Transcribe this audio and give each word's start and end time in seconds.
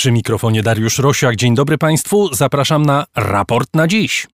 Przy 0.00 0.12
mikrofonie 0.12 0.62
Dariusz 0.62 0.98
Rosiak. 0.98 1.36
Dzień 1.36 1.54
dobry 1.54 1.78
Państwu. 1.78 2.34
Zapraszam 2.34 2.86
na 2.86 3.06
raport 3.16 3.68
na 3.74 3.86
dziś. 3.86 4.26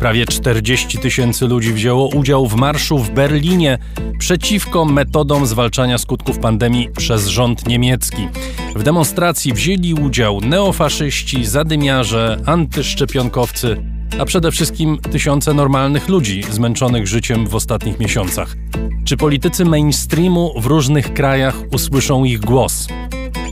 Prawie 0.00 0.26
40 0.26 0.98
tysięcy 0.98 1.46
ludzi 1.46 1.72
wzięło 1.72 2.08
udział 2.08 2.46
w 2.46 2.54
marszu 2.54 2.98
w 2.98 3.10
Berlinie 3.10 3.78
przeciwko 4.18 4.84
metodom 4.84 5.46
zwalczania 5.46 5.98
skutków 5.98 6.38
pandemii 6.38 6.88
przez 6.96 7.26
rząd 7.26 7.66
niemiecki. 7.66 8.28
W 8.76 8.82
demonstracji 8.82 9.52
wzięli 9.52 9.94
udział 9.94 10.40
neofaszyści, 10.40 11.44
zadymiarze, 11.44 12.40
antyszczepionkowcy, 12.46 13.76
a 14.18 14.24
przede 14.24 14.52
wszystkim 14.52 14.98
tysiące 14.98 15.54
normalnych 15.54 16.08
ludzi 16.08 16.42
zmęczonych 16.50 17.06
życiem 17.06 17.46
w 17.46 17.54
ostatnich 17.54 17.98
miesiącach. 17.98 18.56
Czy 19.04 19.16
politycy 19.16 19.64
mainstreamu 19.64 20.60
w 20.60 20.66
różnych 20.66 21.14
krajach 21.14 21.54
usłyszą 21.72 22.24
ich 22.24 22.40
głos? 22.40 22.88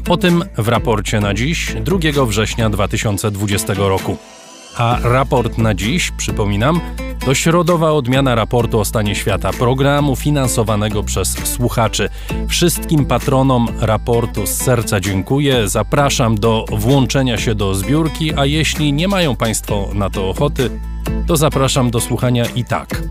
O 0.08 0.16
tym 0.16 0.44
w 0.58 0.68
raporcie 0.68 1.20
na 1.20 1.34
dziś, 1.34 1.74
2 2.12 2.26
września 2.26 2.70
2020 2.70 3.74
roku. 3.76 4.16
A 4.76 4.98
raport 5.02 5.58
na 5.58 5.74
dziś, 5.74 6.10
przypominam, 6.16 6.80
to 7.24 7.34
środowa 7.34 7.92
odmiana 7.92 8.34
raportu 8.34 8.80
o 8.80 8.84
stanie 8.84 9.14
świata, 9.14 9.52
programu 9.52 10.16
finansowanego 10.16 11.02
przez 11.02 11.28
słuchaczy. 11.48 12.08
Wszystkim 12.48 13.06
patronom 13.06 13.68
raportu 13.80 14.46
z 14.46 14.50
serca 14.50 15.00
dziękuję. 15.00 15.68
Zapraszam 15.68 16.34
do 16.34 16.64
włączenia 16.72 17.38
się 17.38 17.54
do 17.54 17.74
zbiórki, 17.74 18.34
a 18.36 18.46
jeśli 18.46 18.92
nie 18.92 19.08
mają 19.08 19.36
Państwo 19.36 19.88
na 19.94 20.10
to 20.10 20.28
ochoty, 20.28 20.70
to 21.26 21.36
zapraszam 21.36 21.90
do 21.90 22.00
słuchania 22.00 22.44
i 22.46 22.64
tak, 22.64 23.02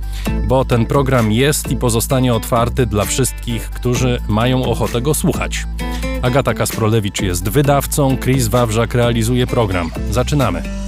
bo 0.48 0.66
ten 0.66 0.86
program 0.86 1.32
jest 1.32 1.72
i 1.72 1.76
pozostanie 1.76 2.34
otwarty 2.34 2.86
dla 2.86 3.06
wszystkich, 3.06 3.70
którzy 3.70 4.22
mają 4.28 4.64
ochotę 4.64 5.02
go 5.02 5.14
słuchać. 5.14 5.66
Agata 6.22 6.54
Kasprolewicz 6.54 7.22
jest 7.22 7.50
wydawcą, 7.50 8.18
Chris 8.18 8.48
Wawrzak 8.48 8.94
realizuje 8.94 9.48
program. 9.48 9.92
Zaczynamy. 10.12 10.79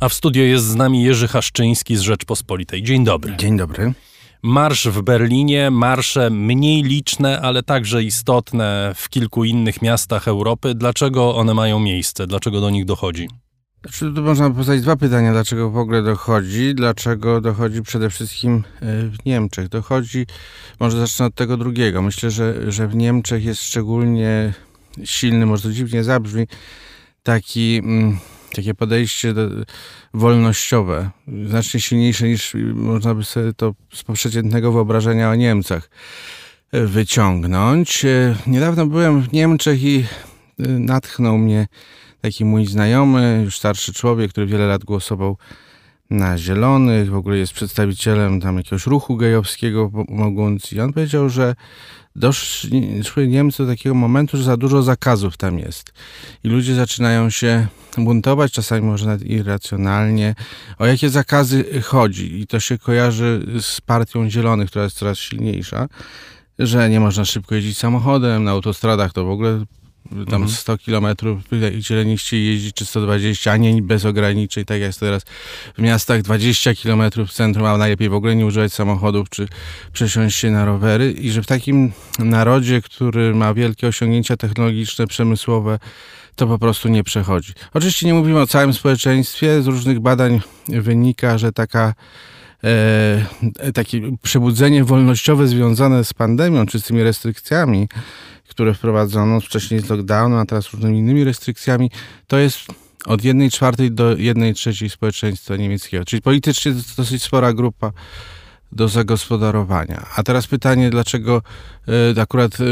A 0.00 0.08
w 0.08 0.14
studio 0.14 0.42
jest 0.42 0.64
z 0.64 0.74
nami 0.74 1.02
Jerzy 1.02 1.28
Haszczyński 1.28 1.96
z 1.96 2.00
Rzeczpospolitej. 2.00 2.82
Dzień 2.82 3.04
dobry. 3.04 3.36
Dzień 3.36 3.56
dobry. 3.56 3.92
Marsz 4.42 4.88
w 4.88 5.02
Berlinie, 5.02 5.70
marsze 5.70 6.30
mniej 6.30 6.82
liczne, 6.82 7.40
ale 7.40 7.62
także 7.62 8.02
istotne 8.02 8.92
w 8.96 9.08
kilku 9.08 9.44
innych 9.44 9.82
miastach 9.82 10.28
Europy. 10.28 10.74
Dlaczego 10.74 11.36
one 11.36 11.54
mają 11.54 11.80
miejsce? 11.80 12.26
Dlaczego 12.26 12.60
do 12.60 12.70
nich 12.70 12.84
dochodzi? 12.84 13.28
Znaczy, 13.82 14.12
tu 14.14 14.22
można 14.22 14.50
postawić 14.50 14.82
dwa 14.82 14.96
pytania. 14.96 15.32
Dlaczego 15.32 15.70
w 15.70 15.76
ogóle 15.76 16.02
dochodzi? 16.02 16.74
Dlaczego 16.74 17.40
dochodzi 17.40 17.82
przede 17.82 18.10
wszystkim 18.10 18.56
e, 18.56 18.86
w 19.08 19.16
Niemczech? 19.26 19.68
Dochodzi, 19.68 20.26
może 20.80 20.98
zacznę 20.98 21.26
od 21.26 21.34
tego 21.34 21.56
drugiego. 21.56 22.02
Myślę, 22.02 22.30
że, 22.30 22.72
że 22.72 22.88
w 22.88 22.96
Niemczech 22.96 23.44
jest 23.44 23.62
szczególnie 23.62 24.54
silny, 25.04 25.46
może 25.46 25.62
to 25.62 25.72
dziwnie 25.72 26.04
zabrzmi, 26.04 26.46
taki... 27.22 27.76
Mm, 27.84 28.18
takie 28.54 28.74
podejście 28.74 29.34
wolnościowe, 30.14 31.10
znacznie 31.46 31.80
silniejsze 31.80 32.28
niż 32.28 32.56
można 32.74 33.14
by 33.14 33.24
sobie 33.24 33.52
to 33.52 33.74
z 33.92 34.02
przeciętnego 34.02 34.72
wyobrażenia 34.72 35.30
o 35.30 35.34
Niemcach 35.34 35.90
wyciągnąć. 36.72 38.06
Niedawno 38.46 38.86
byłem 38.86 39.22
w 39.22 39.32
Niemczech 39.32 39.82
i 39.82 40.04
y, 40.60 40.68
natchnął 40.68 41.38
mnie 41.38 41.66
taki 42.20 42.44
mój 42.44 42.66
znajomy, 42.66 43.42
już 43.44 43.58
starszy 43.58 43.92
człowiek, 43.92 44.30
który 44.30 44.46
wiele 44.46 44.66
lat 44.66 44.84
głosował 44.84 45.36
na 46.10 46.38
Zielonych, 46.38 47.10
w 47.10 47.14
ogóle 47.14 47.38
jest 47.38 47.52
przedstawicielem 47.52 48.40
tam 48.40 48.56
jakiegoś 48.56 48.86
ruchu 48.86 49.16
gejowskiego 49.16 49.90
mogąc 50.08 50.72
i 50.72 50.80
on 50.80 50.92
powiedział, 50.92 51.28
że 51.28 51.54
doszły 52.16 53.28
Niemcy 53.28 53.62
do 53.62 53.72
takiego 53.72 53.94
momentu, 53.94 54.36
że 54.36 54.42
za 54.42 54.56
dużo 54.56 54.82
zakazów 54.82 55.36
tam 55.36 55.58
jest. 55.58 55.92
I 56.44 56.48
ludzie 56.48 56.74
zaczynają 56.74 57.30
się 57.30 57.66
buntować, 57.98 58.52
czasami 58.52 58.82
może 58.82 59.06
nawet 59.06 59.22
irracjonalnie. 59.26 60.34
O 60.78 60.86
jakie 60.86 61.10
zakazy 61.10 61.82
chodzi? 61.82 62.40
I 62.40 62.46
to 62.46 62.60
się 62.60 62.78
kojarzy 62.78 63.46
z 63.60 63.80
partią 63.80 64.30
Zielonych, 64.30 64.70
która 64.70 64.84
jest 64.84 64.96
coraz 64.96 65.18
silniejsza, 65.18 65.88
że 66.58 66.90
nie 66.90 67.00
można 67.00 67.24
szybko 67.24 67.54
jeździć 67.54 67.78
samochodem, 67.78 68.44
na 68.44 68.50
autostradach 68.50 69.12
to 69.12 69.24
w 69.24 69.30
ogóle 69.30 69.64
tam 70.08 70.42
mhm. 70.42 70.48
100 70.48 70.78
kilometrów 70.78 71.40
zieleniście 71.80 72.44
jeździć, 72.44 72.74
czy 72.74 72.86
120, 72.86 73.52
a 73.52 73.56
nie 73.56 73.82
bez 73.82 74.04
ograniczeń, 74.04 74.64
tak 74.64 74.80
jak 74.80 74.86
jest 74.86 75.00
teraz 75.00 75.22
w 75.78 75.82
miastach 75.82 76.22
20 76.22 76.74
kilometrów 76.74 77.30
w 77.30 77.32
centrum, 77.32 77.66
a 77.66 77.78
najlepiej 77.78 78.08
w 78.08 78.14
ogóle 78.14 78.36
nie 78.36 78.46
używać 78.46 78.72
samochodów, 78.72 79.30
czy 79.30 79.48
przesiąść 79.92 80.38
się 80.38 80.50
na 80.50 80.64
rowery 80.64 81.12
i 81.12 81.30
że 81.30 81.42
w 81.42 81.46
takim 81.46 81.92
narodzie, 82.18 82.82
który 82.82 83.34
ma 83.34 83.54
wielkie 83.54 83.88
osiągnięcia 83.88 84.36
technologiczne, 84.36 85.06
przemysłowe, 85.06 85.78
to 86.36 86.46
po 86.46 86.58
prostu 86.58 86.88
nie 86.88 87.04
przechodzi. 87.04 87.52
Oczywiście 87.74 88.06
nie 88.06 88.14
mówimy 88.14 88.40
o 88.40 88.46
całym 88.46 88.72
społeczeństwie, 88.72 89.62
z 89.62 89.66
różnych 89.66 90.00
badań 90.00 90.40
wynika, 90.68 91.38
że 91.38 91.52
taka 91.52 91.94
e, 92.64 93.72
takie 93.74 94.00
przebudzenie 94.22 94.84
wolnościowe 94.84 95.48
związane 95.48 96.04
z 96.04 96.14
pandemią, 96.14 96.66
czy 96.66 96.80
z 96.80 96.84
tymi 96.84 97.02
restrykcjami, 97.02 97.88
które 98.48 98.74
wprowadzono 98.74 99.40
wcześniej 99.40 99.80
z 99.80 99.88
lockdownem, 99.88 100.38
a 100.38 100.46
teraz 100.46 100.70
różnymi 100.70 100.98
innymi 100.98 101.24
restrykcjami, 101.24 101.90
to 102.26 102.38
jest 102.38 102.58
od 103.06 103.24
jednej 103.24 103.50
czwartej 103.50 103.92
do 103.92 104.16
jednej 104.16 104.54
trzeciej 104.54 104.90
społeczeństwa 104.90 105.56
niemieckiego. 105.56 106.04
Czyli 106.04 106.22
politycznie 106.22 106.72
to 106.72 106.78
dosyć 106.96 107.22
spora 107.22 107.52
grupa 107.52 107.92
do 108.72 108.88
zagospodarowania. 108.88 110.06
A 110.16 110.22
teraz 110.22 110.46
pytanie, 110.46 110.90
dlaczego 110.90 111.42
y, 112.16 112.20
akurat 112.20 112.54
y, 112.54 112.64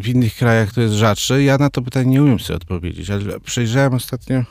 w 0.00 0.08
innych 0.08 0.34
krajach 0.34 0.72
to 0.72 0.80
jest 0.80 0.94
rzadsze? 0.94 1.42
Ja 1.42 1.58
na 1.58 1.70
to 1.70 1.82
pytanie 1.82 2.10
nie 2.10 2.22
umiem 2.22 2.40
sobie 2.40 2.56
odpowiedzieć, 2.56 3.10
ale 3.10 3.40
przejrzałem 3.40 3.94
ostatnio 3.94 4.36
e, 4.36 4.44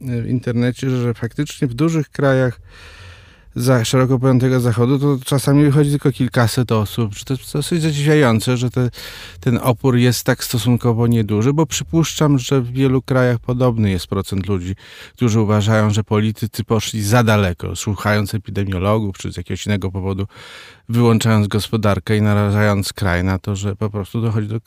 w 0.00 0.28
internecie, 0.28 0.90
że 0.90 1.14
faktycznie 1.14 1.68
w 1.68 1.74
dużych 1.74 2.10
krajach 2.10 2.60
za 3.58 3.84
szeroko 3.84 4.18
pojętego 4.18 4.60
zachodu, 4.60 4.98
to 4.98 5.24
czasami 5.24 5.64
wychodzi 5.64 5.90
tylko 5.90 6.12
kilkaset 6.12 6.72
osób. 6.72 7.12
To 7.26 7.34
jest 7.34 7.52
dosyć 7.52 7.82
zadziwiające, 7.82 8.56
że 8.56 8.70
te, 8.70 8.90
ten 9.40 9.58
opór 9.62 9.96
jest 9.96 10.24
tak 10.24 10.44
stosunkowo 10.44 11.06
nieduży, 11.06 11.52
bo 11.52 11.66
przypuszczam, 11.66 12.38
że 12.38 12.60
w 12.60 12.72
wielu 12.72 13.02
krajach 13.02 13.38
podobny 13.38 13.90
jest 13.90 14.06
procent 14.06 14.46
ludzi, 14.46 14.74
którzy 15.12 15.40
uważają, 15.40 15.90
że 15.90 16.04
politycy 16.04 16.64
poszli 16.64 17.02
za 17.02 17.22
daleko, 17.22 17.76
słuchając 17.76 18.34
epidemiologów 18.34 19.18
czy 19.18 19.32
z 19.32 19.36
jakiegoś 19.36 19.66
innego 19.66 19.90
powodu, 19.90 20.26
wyłączając 20.88 21.48
gospodarkę 21.48 22.16
i 22.16 22.22
narażając 22.22 22.92
kraj 22.92 23.24
na 23.24 23.38
to, 23.38 23.56
że 23.56 23.76
po 23.76 23.90
prostu 23.90 24.20
dochodzi 24.20 24.48
do 24.48 24.60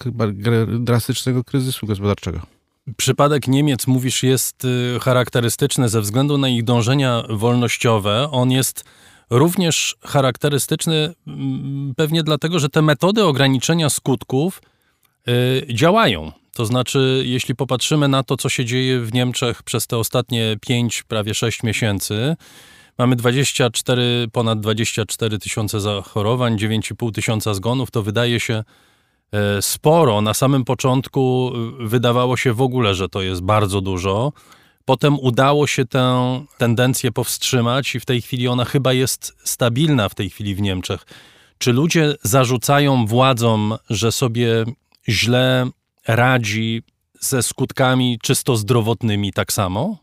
drastycznego 0.79 1.43
kryzysu 1.43 1.87
gospodarczego. 1.87 2.60
Przypadek 2.97 3.47
Niemiec, 3.47 3.87
mówisz, 3.87 4.23
jest 4.23 4.65
y, 4.65 4.99
charakterystyczny 5.01 5.89
ze 5.89 6.01
względu 6.01 6.37
na 6.37 6.49
ich 6.49 6.63
dążenia 6.63 7.23
wolnościowe. 7.29 8.29
On 8.31 8.51
jest 8.51 8.83
również 9.29 9.95
charakterystyczny 10.03 11.13
mm, 11.27 11.93
pewnie 11.95 12.23
dlatego, 12.23 12.59
że 12.59 12.69
te 12.69 12.81
metody 12.81 13.23
ograniczenia 13.23 13.89
skutków 13.89 14.61
y, 15.27 15.73
działają. 15.73 16.31
To 16.53 16.65
znaczy, 16.65 17.23
jeśli 17.25 17.55
popatrzymy 17.55 18.07
na 18.07 18.23
to, 18.23 18.37
co 18.37 18.49
się 18.49 18.65
dzieje 18.65 18.99
w 18.99 19.13
Niemczech 19.13 19.63
przez 19.63 19.87
te 19.87 19.97
ostatnie 19.97 20.57
5, 20.61 21.03
prawie 21.03 21.33
6 21.33 21.63
miesięcy, 21.63 22.35
mamy 22.97 23.15
24, 23.15 24.27
ponad 24.31 24.59
24 24.59 25.39
tysiące 25.39 25.81
zachorowań, 25.81 26.57
9,5 26.57 27.11
tysiąca 27.11 27.53
zgonów, 27.53 27.91
to 27.91 28.03
wydaje 28.03 28.39
się 28.39 28.63
sporo. 29.61 30.21
Na 30.21 30.33
samym 30.33 30.65
początku 30.65 31.51
e, 31.53 31.87
wydawało 31.87 32.37
się 32.37 32.53
w 32.53 32.61
ogóle, 32.61 32.95
że 32.95 33.09
to 33.09 33.21
jest 33.21 33.41
bardzo 33.41 33.81
dużo. 33.81 34.33
Potem 34.85 35.19
udało 35.19 35.67
się 35.67 35.85
tę 35.85 36.45
tendencję 36.57 37.11
powstrzymać 37.11 37.95
i 37.95 37.99
w 37.99 38.05
tej 38.05 38.21
chwili 38.21 38.47
ona 38.47 38.65
chyba 38.65 38.93
jest 38.93 39.35
stabilna 39.43 40.09
w 40.09 40.15
tej 40.15 40.29
chwili 40.29 40.55
w 40.55 40.61
Niemczech. 40.61 41.05
Czy 41.57 41.73
ludzie 41.73 42.15
zarzucają 42.23 43.05
władzom, 43.05 43.77
że 43.89 44.11
sobie 44.11 44.65
źle 45.09 45.69
radzi 46.07 46.83
ze 47.19 47.43
skutkami 47.43 48.19
czysto 48.21 48.57
zdrowotnymi 48.57 49.33
tak 49.33 49.53
samo? 49.53 49.97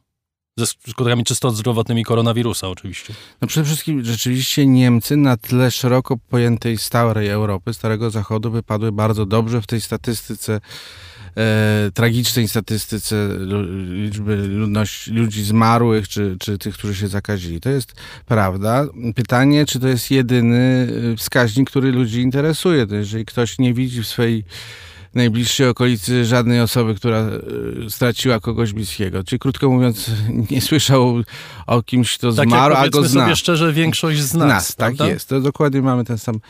Ze 0.59 0.67
skutkami 0.67 1.25
czysto 1.25 1.51
zdrowotnymi 1.51 2.05
koronawirusa 2.05 2.69
oczywiście. 2.69 3.15
No 3.41 3.49
przede 3.49 3.67
wszystkim 3.67 4.05
rzeczywiście 4.05 4.67
Niemcy 4.67 5.17
na 5.17 5.37
tle 5.37 5.71
szeroko 5.71 6.17
pojętej 6.17 6.79
starej 6.79 7.29
Europy, 7.29 7.75
Starego 7.75 8.11
Zachodu 8.11 8.51
wypadły 8.51 8.93
bardzo 8.93 9.27
dobrze 9.27 9.63
w 9.63 9.67
tej 9.67 9.81
statystyce 9.81 10.61
e, 11.37 11.91
tragicznej 11.95 12.49
statystyce 12.49 13.29
liczby 13.89 14.37
ludności, 14.37 15.11
ludzi 15.11 15.45
zmarłych, 15.45 16.09
czy, 16.09 16.37
czy 16.41 16.59
tych, 16.59 16.75
którzy 16.75 16.95
się 16.95 17.09
zakazili. 17.09 17.61
To 17.61 17.71
jest 17.71 17.95
prawda. 18.27 18.87
Pytanie, 19.15 19.67
czy 19.67 19.81
to 19.81 19.89
jest 19.89 20.11
jedyny 20.11 20.89
e, 21.13 21.17
wskaźnik, 21.17 21.71
który 21.71 21.93
ludzi 21.93 22.21
interesuje. 22.21 22.87
To 22.87 22.95
jeżeli 22.95 23.25
ktoś 23.25 23.59
nie 23.59 23.75
widzi 23.75 24.03
w 24.03 24.07
swojej 24.07 24.45
najbliższej 25.15 25.69
okolicy 25.69 26.25
żadnej 26.25 26.61
osoby, 26.61 26.95
która 26.95 27.19
e, 27.19 27.31
straciła 27.91 28.41
kogoś 28.41 28.73
bliskiego. 28.73 29.25
Czyli 29.25 29.39
krótko 29.39 29.71
mówiąc, 29.71 30.11
nie 30.51 30.61
słyszał 30.61 31.23
o 31.67 31.83
kimś, 31.83 32.19
kto 32.19 32.33
tak 32.33 32.49
zmarł, 32.49 32.75
a 32.75 32.89
go 32.89 33.05
zna. 33.05 33.23
sobie 33.23 33.37
szczerze, 33.37 33.73
większość 33.73 34.21
z 34.21 34.35
nas. 34.35 34.49
nas 34.49 34.77
tak 34.77 35.01
jest. 35.01 35.29
To 35.29 35.41
dokładnie 35.41 35.83
mamy 35.83 36.05
ten 36.05 36.19
sam 36.19 36.41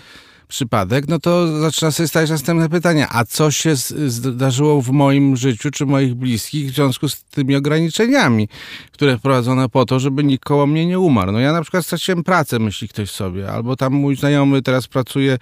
przypadek, 0.48 1.08
no 1.08 1.18
to 1.18 1.60
zaczyna 1.60 1.90
sobie 1.90 2.08
stać 2.08 2.30
następne 2.30 2.68
pytanie, 2.68 3.06
a 3.10 3.24
co 3.24 3.50
się 3.50 3.74
zdarzyło 4.06 4.82
w 4.82 4.90
moim 4.90 5.36
życiu 5.36 5.70
czy 5.70 5.86
moich 5.86 6.14
bliskich 6.14 6.70
w 6.70 6.74
związku 6.74 7.08
z 7.08 7.24
tymi 7.24 7.56
ograniczeniami, 7.56 8.48
które 8.92 9.18
wprowadzono 9.18 9.68
po 9.68 9.84
to, 9.84 10.00
żeby 10.00 10.24
nikt 10.24 10.44
koło 10.44 10.66
mnie 10.66 10.86
nie 10.86 10.98
umarł. 10.98 11.32
No 11.32 11.38
ja 11.38 11.52
na 11.52 11.62
przykład 11.62 11.86
straciłem 11.86 12.24
pracę, 12.24 12.58
myśli 12.58 12.88
ktoś 12.88 13.10
sobie, 13.10 13.52
albo 13.52 13.76
tam 13.76 13.92
mój 13.92 14.16
znajomy 14.16 14.62
teraz 14.62 14.86
pracuje 14.86 15.38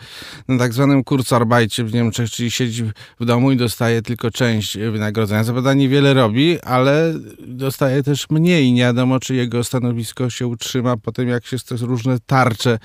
na 0.48 0.58
tak 0.58 0.72
zwanym 0.72 1.04
kurzarbajcie 1.04 1.84
w 1.84 1.94
Niemczech, 1.94 2.30
czyli 2.30 2.50
siedzi 2.50 2.84
w 3.20 3.24
domu 3.24 3.52
i 3.52 3.56
dostaje 3.56 4.02
tylko 4.02 4.30
część 4.30 4.78
wynagrodzenia. 4.78 5.44
Zapewne 5.44 5.76
niewiele 5.76 6.14
robi, 6.14 6.60
ale 6.60 7.14
dostaje 7.46 8.02
też 8.02 8.30
mniej. 8.30 8.72
Nie 8.72 8.82
wiadomo, 8.82 9.20
czy 9.20 9.34
jego 9.34 9.64
stanowisko 9.64 10.30
się 10.30 10.46
utrzyma 10.46 10.96
po 10.96 11.12
tym, 11.12 11.28
jak 11.28 11.46
się 11.46 11.56
różne 11.80 12.18
tarcze 12.26 12.78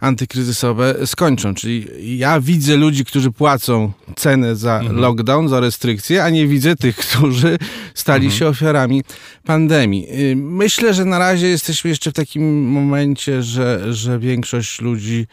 antykryzysowe 0.00 1.06
skończą. 1.06 1.54
Czyli 1.60 1.86
ja 2.18 2.40
widzę 2.40 2.76
ludzi, 2.76 3.04
którzy 3.04 3.30
płacą 3.30 3.92
cenę 4.16 4.56
za 4.56 4.78
mhm. 4.78 5.00
lockdown, 5.00 5.48
za 5.48 5.60
restrykcje, 5.60 6.24
a 6.24 6.30
nie 6.30 6.46
widzę 6.46 6.76
tych, 6.76 6.96
którzy 7.06 7.58
stali 7.94 8.24
mhm. 8.24 8.38
się 8.38 8.48
ofiarami 8.48 9.02
pandemii. 9.44 10.06
Y, 10.20 10.36
myślę, 10.36 10.94
że 10.94 11.04
na 11.04 11.18
razie 11.18 11.48
jesteśmy 11.48 11.90
jeszcze 11.90 12.10
w 12.10 12.14
takim 12.14 12.62
momencie, 12.62 13.42
że, 13.42 13.94
że 13.94 14.18
większość 14.18 14.80
ludzi 14.80 15.26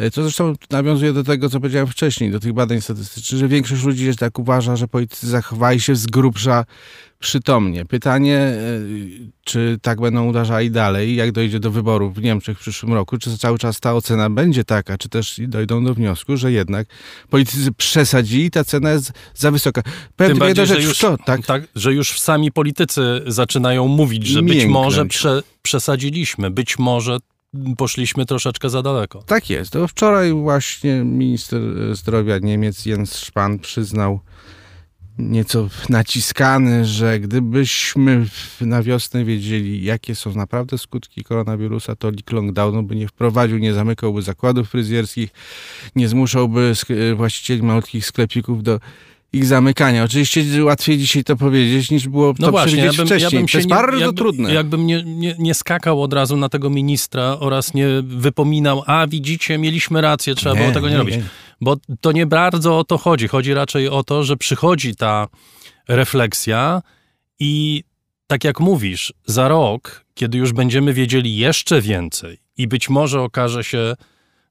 y, 0.00 0.10
to 0.10 0.22
zresztą 0.22 0.54
nawiązuje 0.70 1.12
do 1.12 1.24
tego, 1.24 1.50
co 1.50 1.60
powiedziałem 1.60 1.86
wcześniej, 1.86 2.30
do 2.30 2.40
tych 2.40 2.52
badań 2.52 2.80
statystycznych, 2.80 3.38
że 3.38 3.48
większość 3.48 3.84
ludzi 3.84 4.16
tak 4.16 4.38
uważa, 4.38 4.76
że 4.76 4.88
politycy 4.88 5.26
zachowali 5.26 5.80
się 5.80 5.96
z 5.96 6.06
grubsza 6.06 6.64
przytomnie. 7.18 7.84
Pytanie, 7.84 8.38
e, 8.38 8.58
czy 9.44 9.78
tak 9.82 10.00
będą 10.00 10.28
uderzali 10.28 10.70
dalej, 10.70 11.16
jak 11.16 11.32
dojdzie 11.32 11.60
do 11.60 11.70
wyborów 11.70 12.14
w 12.14 12.22
Niemczech 12.22 12.58
w 12.58 12.60
przyszłym 12.60 12.92
roku, 12.92 13.18
czy 13.18 13.38
cały 13.38 13.58
czas 13.58 13.80
ta 13.80 13.94
ocena 13.94 14.30
będzie 14.30 14.64
taka, 14.64 14.98
czy 14.98 15.08
też 15.08 15.40
dojdą 15.48 15.84
do 15.84 15.94
wniosku, 15.94 16.36
że 16.36 16.52
jednak 16.52 16.86
politycy 17.30 17.72
przesadzili 17.72 18.50
ta 18.50 18.64
cena 18.64 18.90
jest 18.90 19.12
za 19.34 19.50
wysoka. 19.50 19.82
Powiem 20.16 20.32
Tym 20.32 20.38
bardziej, 20.38 20.66
rzecz, 20.66 20.80
że, 20.80 20.88
już, 20.88 20.98
to, 20.98 21.16
tak? 21.18 21.46
tak? 21.46 21.62
że 21.74 21.94
już 21.94 22.20
sami 22.20 22.52
politycy 22.52 23.22
zaczynają 23.26 23.88
mówić, 23.88 24.26
że 24.26 24.42
być 24.42 24.64
może 24.64 25.06
prze, 25.06 25.42
przesadziliśmy, 25.62 26.50
być 26.50 26.78
może 26.78 27.18
poszliśmy 27.76 28.26
troszeczkę 28.26 28.70
za 28.70 28.82
daleko. 28.82 29.22
Tak 29.22 29.50
jest. 29.50 29.70
To 29.70 29.88
wczoraj 29.88 30.32
właśnie 30.32 30.94
minister 31.04 31.60
zdrowia 31.92 32.38
Niemiec 32.38 32.86
Jens 32.86 33.12
Spahn 33.12 33.58
przyznał, 33.58 34.20
nieco 35.18 35.68
naciskany, 35.88 36.84
że 36.84 37.20
gdybyśmy 37.20 38.26
na 38.60 38.82
wiosnę 38.82 39.24
wiedzieli, 39.24 39.84
jakie 39.84 40.14
są 40.14 40.34
naprawdę 40.34 40.78
skutki 40.78 41.24
koronawirusa, 41.24 41.96
to 41.96 42.10
lockdownu 42.30 42.82
by 42.82 42.96
nie 42.96 43.08
wprowadził, 43.08 43.58
nie 43.58 43.72
zamykałby 43.72 44.22
zakładów 44.22 44.70
fryzjerskich, 44.70 45.30
nie 45.96 46.08
zmuszałby 46.08 46.72
właścicieli 47.16 47.62
malutkich 47.62 48.06
sklepików 48.06 48.62
do 48.62 48.80
ich 49.36 49.46
zamykania. 49.46 50.04
Oczywiście 50.04 50.64
łatwiej 50.64 50.98
dzisiaj 50.98 51.24
to 51.24 51.36
powiedzieć, 51.36 51.90
niż 51.90 52.08
było 52.08 52.34
no 52.38 52.46
to 52.46 52.50
właśnie, 52.50 52.72
przewidzieć 52.72 52.98
ja 52.98 53.02
bym, 53.02 53.06
wcześniej. 53.06 53.32
Ja 53.32 53.40
bym 53.40 53.48
to 53.48 53.58
jest 53.58 53.68
nie, 53.68 53.74
bardzo 53.74 53.98
jakby, 53.98 54.16
trudne. 54.16 54.54
Jakbym 54.54 54.86
nie, 54.86 55.02
nie, 55.02 55.34
nie, 55.38 55.54
skakał 55.54 56.02
od 56.02 56.12
razu 56.12 56.36
na 56.36 56.48
tego 56.48 56.70
ministra 56.70 57.36
oraz 57.40 57.74
nie 57.74 57.86
wypominał, 58.02 58.82
a 58.86 59.06
widzicie, 59.06 59.58
mieliśmy 59.58 60.00
rację, 60.00 60.34
trzeba 60.34 60.54
było 60.54 60.70
tego 60.72 60.86
nie, 60.86 60.92
nie 60.92 60.98
robić. 60.98 61.16
Bo 61.60 61.76
to 62.00 62.12
nie 62.12 62.26
bardzo 62.26 62.78
o 62.78 62.84
to 62.84 62.98
chodzi. 62.98 63.28
Chodzi 63.28 63.54
raczej 63.54 63.88
o 63.88 64.04
to, 64.04 64.24
że 64.24 64.36
przychodzi 64.36 64.96
ta 64.96 65.28
refleksja 65.88 66.82
i 67.38 67.84
tak 68.26 68.44
jak 68.44 68.60
mówisz, 68.60 69.12
za 69.26 69.48
rok, 69.48 70.04
kiedy 70.14 70.38
już 70.38 70.52
będziemy 70.52 70.92
wiedzieli 70.92 71.36
jeszcze 71.36 71.80
więcej 71.80 72.38
i 72.56 72.68
być 72.68 72.88
może 72.88 73.22
okaże 73.22 73.64
się, 73.64 73.94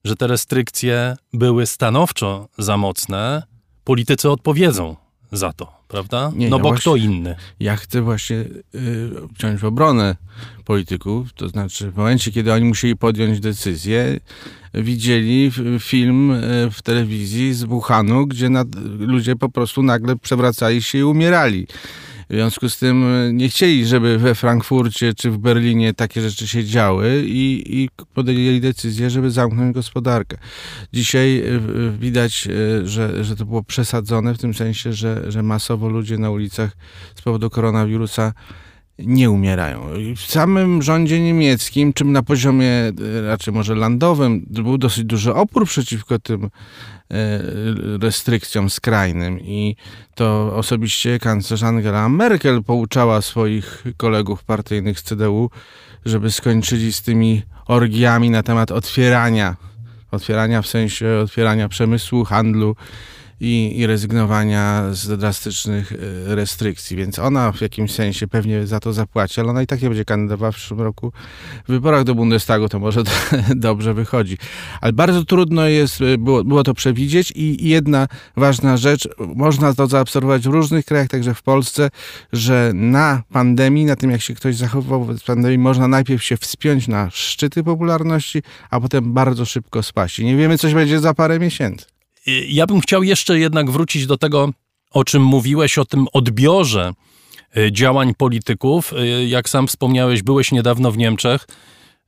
że 0.04 0.16
te 0.16 0.26
restrykcje 0.26 1.16
były 1.32 1.66
stanowczo 1.66 2.48
za 2.58 2.76
mocne, 2.76 3.42
politycy 3.86 4.30
odpowiedzą 4.30 4.96
za 5.32 5.52
to, 5.52 5.72
prawda? 5.88 6.32
Nie, 6.34 6.48
no 6.48 6.58
bo 6.58 6.68
właśnie, 6.68 6.80
kto 6.80 6.96
inny? 6.96 7.36
Ja 7.60 7.76
chcę 7.76 8.02
właśnie 8.02 8.36
y, 8.36 9.10
wziąć 9.38 9.60
w 9.60 9.64
obronę 9.64 10.16
polityków, 10.64 11.32
to 11.32 11.48
znaczy 11.48 11.90
w 11.90 11.96
momencie, 11.96 12.32
kiedy 12.32 12.52
oni 12.52 12.64
musieli 12.64 12.96
podjąć 12.96 13.40
decyzję, 13.40 14.20
widzieli 14.74 15.52
film 15.80 16.30
y, 16.30 16.70
w 16.70 16.82
telewizji 16.82 17.54
z 17.54 17.64
Wuhanu, 17.64 18.26
gdzie 18.26 18.48
nad, 18.48 18.68
ludzie 18.98 19.36
po 19.36 19.48
prostu 19.48 19.82
nagle 19.82 20.16
przewracali 20.16 20.82
się 20.82 20.98
i 20.98 21.02
umierali. 21.02 21.66
W 22.30 22.32
związku 22.32 22.68
z 22.68 22.78
tym 22.78 23.04
e, 23.04 23.32
nie 23.32 23.48
chcieli, 23.48 23.86
żeby 23.86 24.18
we 24.18 24.34
Frankfurcie 24.34 25.14
czy 25.14 25.30
w 25.30 25.38
Berlinie 25.38 25.94
takie 25.94 26.20
rzeczy 26.20 26.48
się 26.48 26.64
działy 26.64 27.24
i, 27.26 27.62
i 27.82 27.88
podjęli 28.14 28.60
decyzję, 28.60 29.10
żeby 29.10 29.30
zamknąć 29.30 29.74
gospodarkę. 29.74 30.36
Dzisiaj 30.92 31.38
e, 31.38 31.60
widać, 31.98 32.48
e, 32.82 32.86
że, 32.86 33.24
że 33.24 33.36
to 33.36 33.44
było 33.44 33.62
przesadzone 33.62 34.34
w 34.34 34.38
tym 34.38 34.54
sensie, 34.54 34.92
że, 34.92 35.30
że 35.32 35.42
masowo 35.42 35.88
ludzie 35.88 36.18
na 36.18 36.30
ulicach 36.30 36.76
z 37.14 37.22
powodu 37.22 37.50
koronawirusa 37.50 38.32
nie 38.98 39.30
umierają. 39.30 39.88
W 40.16 40.20
samym 40.20 40.82
rządzie 40.82 41.20
niemieckim, 41.20 41.92
czym 41.92 42.12
na 42.12 42.22
poziomie 42.22 42.92
raczej 43.26 43.54
może 43.54 43.74
landowym, 43.74 44.46
był 44.50 44.78
dosyć 44.78 45.04
duży 45.04 45.34
opór 45.34 45.66
przeciwko 45.66 46.18
tym 46.18 46.50
restrykcjom 48.00 48.70
skrajnym. 48.70 49.40
I 49.40 49.76
to 50.14 50.56
osobiście 50.56 51.18
kanclerz 51.18 51.62
Angela 51.62 52.08
Merkel 52.08 52.62
pouczała 52.62 53.22
swoich 53.22 53.84
kolegów 53.96 54.44
partyjnych 54.44 55.00
z 55.00 55.02
CDU, 55.02 55.50
żeby 56.04 56.32
skończyli 56.32 56.92
z 56.92 57.02
tymi 57.02 57.42
orgiami 57.66 58.30
na 58.30 58.42
temat 58.42 58.70
otwierania, 58.70 59.56
otwierania 60.10 60.62
w 60.62 60.66
sensie 60.66 61.06
otwierania 61.22 61.68
przemysłu, 61.68 62.24
handlu 62.24 62.76
i, 63.40 63.78
i 63.78 63.86
rezygnowania 63.86 64.82
z 64.92 65.18
drastycznych 65.18 65.92
e, 65.92 66.34
restrykcji. 66.34 66.96
Więc 66.96 67.18
ona 67.18 67.52
w 67.52 67.60
jakimś 67.60 67.92
sensie 67.92 68.28
pewnie 68.28 68.66
za 68.66 68.80
to 68.80 68.92
zapłaci, 68.92 69.40
ale 69.40 69.50
ona 69.50 69.62
i 69.62 69.66
tak 69.66 69.82
nie 69.82 69.88
będzie 69.88 70.04
kandydowała 70.04 70.52
w 70.52 70.54
przyszłym 70.54 70.80
roku 70.80 71.12
w 71.64 71.70
wyborach 71.70 72.04
do 72.04 72.14
Bundestagu, 72.14 72.68
to 72.68 72.78
może 72.78 73.02
dobrze 73.56 73.94
wychodzi. 73.94 74.38
Ale 74.80 74.92
bardzo 74.92 75.24
trudno 75.24 75.66
jest, 75.66 76.00
e, 76.00 76.18
było, 76.18 76.44
było 76.44 76.62
to 76.62 76.74
przewidzieć 76.74 77.32
i 77.36 77.68
jedna 77.68 78.08
ważna 78.36 78.76
rzecz, 78.76 79.08
można 79.18 79.74
to 79.74 79.86
zaobserwować 79.86 80.42
w 80.42 80.52
różnych 80.52 80.84
krajach, 80.84 81.08
także 81.08 81.34
w 81.34 81.42
Polsce, 81.42 81.90
że 82.32 82.70
na 82.74 83.22
pandemii, 83.32 83.84
na 83.84 83.96
tym 83.96 84.10
jak 84.10 84.20
się 84.20 84.34
ktoś 84.34 84.56
zachowywał 84.56 85.04
wobec 85.04 85.22
pandemii, 85.22 85.58
można 85.58 85.88
najpierw 85.88 86.24
się 86.24 86.36
wspiąć 86.36 86.88
na 86.88 87.10
szczyty 87.10 87.64
popularności, 87.64 88.42
a 88.70 88.80
potem 88.80 89.12
bardzo 89.12 89.44
szybko 89.44 89.82
spaść. 89.82 90.18
I 90.18 90.24
nie 90.24 90.36
wiemy, 90.36 90.58
coś 90.58 90.74
będzie 90.74 91.00
za 91.00 91.14
parę 91.14 91.38
miesięcy. 91.38 91.95
Ja 92.48 92.66
bym 92.66 92.80
chciał 92.80 93.02
jeszcze 93.02 93.38
jednak 93.38 93.70
wrócić 93.70 94.06
do 94.06 94.18
tego, 94.18 94.50
o 94.90 95.04
czym 95.04 95.22
mówiłeś, 95.22 95.78
o 95.78 95.84
tym 95.84 96.06
odbiorze 96.12 96.92
y, 97.56 97.72
działań 97.72 98.14
polityków. 98.14 98.92
Y, 98.92 99.26
jak 99.26 99.48
sam 99.48 99.66
wspomniałeś, 99.66 100.22
byłeś 100.22 100.52
niedawno 100.52 100.92
w 100.92 100.98
Niemczech. 100.98 101.46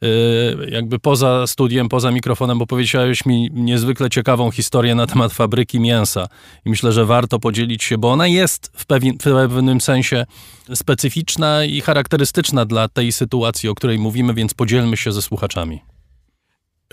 Y, 0.02 0.70
jakby 0.70 0.98
poza 0.98 1.46
studiem, 1.46 1.88
poza 1.88 2.10
mikrofonem, 2.10 2.58
bo 2.58 2.66
powiedziałeś 2.66 3.26
mi 3.26 3.50
niezwykle 3.52 4.10
ciekawą 4.10 4.50
historię 4.50 4.94
na 4.94 5.06
temat 5.06 5.32
fabryki 5.32 5.80
mięsa. 5.80 6.28
I 6.64 6.70
myślę, 6.70 6.92
że 6.92 7.06
warto 7.06 7.38
podzielić 7.38 7.84
się, 7.84 7.98
bo 7.98 8.12
ona 8.12 8.26
jest 8.26 8.72
w, 8.74 8.86
pewien, 8.86 9.18
w 9.18 9.22
pewnym 9.22 9.80
sensie 9.80 10.26
specyficzna 10.74 11.64
i 11.64 11.80
charakterystyczna 11.80 12.64
dla 12.64 12.88
tej 12.88 13.12
sytuacji, 13.12 13.68
o 13.68 13.74
której 13.74 13.98
mówimy, 13.98 14.34
więc 14.34 14.54
podzielmy 14.54 14.96
się 14.96 15.12
ze 15.12 15.22
słuchaczami. 15.22 15.80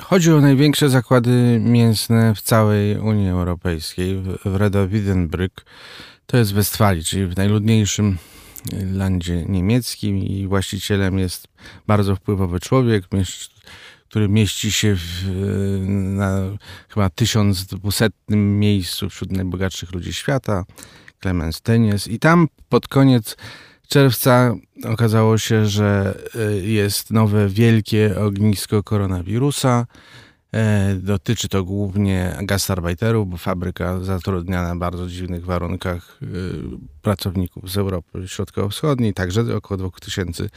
Chodzi 0.02 0.32
o 0.32 0.42
największe 0.42 0.90
zakłady 0.90 1.60
mięsne 1.62 2.36
w 2.36 2.42
całej 2.42 2.98
Unii 2.98 3.30
Europejskiej, 3.30 4.22
w 4.46 4.56
Redowidenbrück. 4.56 5.50
To 6.26 6.38
jest 6.38 6.54
Westfalii, 6.54 7.04
czyli 7.04 7.28
w 7.28 7.38
najludniejszym 7.38 8.18
landzie 8.92 9.46
niemieckim 9.46 10.18
i 10.18 10.48
właścicielem 10.48 11.20
jest 11.20 11.48
bardzo 11.88 12.16
wpływowy 12.16 12.60
człowiek, 12.60 13.06
który 14.10 14.30
mieści 14.30 14.72
się 14.72 14.96
w, 14.96 15.24
na 15.90 16.40
chyba 16.90 17.10
1200 17.10 18.10
miejscu 18.30 19.10
wśród 19.10 19.32
najbogatszych 19.32 19.92
ludzi 19.92 20.14
świata, 20.14 20.66
Clemens 21.22 21.62
Tenies. 21.62 22.08
I 22.08 22.20
tam 22.20 22.48
pod 22.70 22.88
koniec 22.88 23.38
czerwca 23.88 24.56
okazało 24.86 25.38
się, 25.38 25.66
że 25.66 26.20
e, 26.36 26.54
jest 26.58 27.12
nowe 27.12 27.50
wielkie 27.50 28.20
ognisko 28.20 28.84
koronawirusa. 28.84 29.86
E, 30.54 30.96
dotyczy 30.96 31.50
to 31.50 31.64
głównie 31.64 32.38
gastarbeiterów, 32.42 33.30
bo 33.30 33.38
fabryka 33.38 34.00
zatrudnia 34.00 34.64
na 34.64 34.76
bardzo 34.76 35.08
dziwnych 35.08 35.46
warunkach 35.46 36.20
e, 36.22 36.26
pracowników 37.02 37.72
z 37.72 37.78
Europy 37.78 38.28
Środkowo-Wschodniej, 38.28 39.14
także 39.14 39.56
około 39.56 39.78
2000 39.78 40.50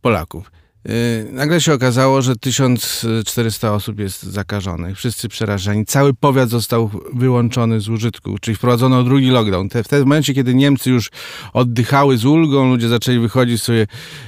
Polaków. 0.00 0.50
Y, 0.90 1.26
nagle 1.32 1.60
się 1.60 1.72
okazało, 1.72 2.22
że 2.22 2.36
1400 2.36 3.74
osób 3.74 3.98
jest 3.98 4.22
zakażonych. 4.22 4.96
Wszyscy 4.96 5.28
przerażeni. 5.28 5.86
Cały 5.86 6.14
powiat 6.14 6.48
został 6.48 6.90
wyłączony 7.12 7.80
z 7.80 7.88
użytku, 7.88 8.38
czyli 8.38 8.56
wprowadzono 8.56 9.04
drugi 9.04 9.30
lockdown. 9.30 9.68
w 9.84 9.88
tym 9.88 10.00
momencie, 10.00 10.34
kiedy 10.34 10.54
Niemcy 10.54 10.90
już 10.90 11.10
oddychały 11.52 12.18
z 12.18 12.24
ulgą, 12.24 12.68
ludzie 12.68 12.88
zaczęli 12.88 13.18
wychodzić 13.18 13.62
sobie 13.62 13.86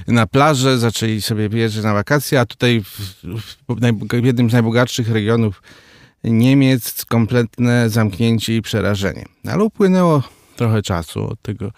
na 0.08 0.26
plażę, 0.26 0.78
zaczęli 0.78 1.22
sobie 1.22 1.48
wyjeżdżać 1.48 1.84
na 1.84 1.94
wakacje, 1.94 2.40
a 2.40 2.46
tutaj 2.46 2.82
w, 2.82 3.00
w, 3.68 4.20
w 4.20 4.24
jednym 4.24 4.50
z 4.50 4.52
najbogatszych 4.52 5.10
regionów 5.10 5.62
Niemiec 6.24 7.04
kompletne 7.04 7.90
zamknięcie 7.90 8.56
i 8.56 8.62
przerażenie. 8.62 9.24
Ale 9.48 9.64
upłynęło 9.64 10.22
trochę 10.56 10.82
czasu 10.82 11.24
od 11.30 11.42
tego 11.42 11.72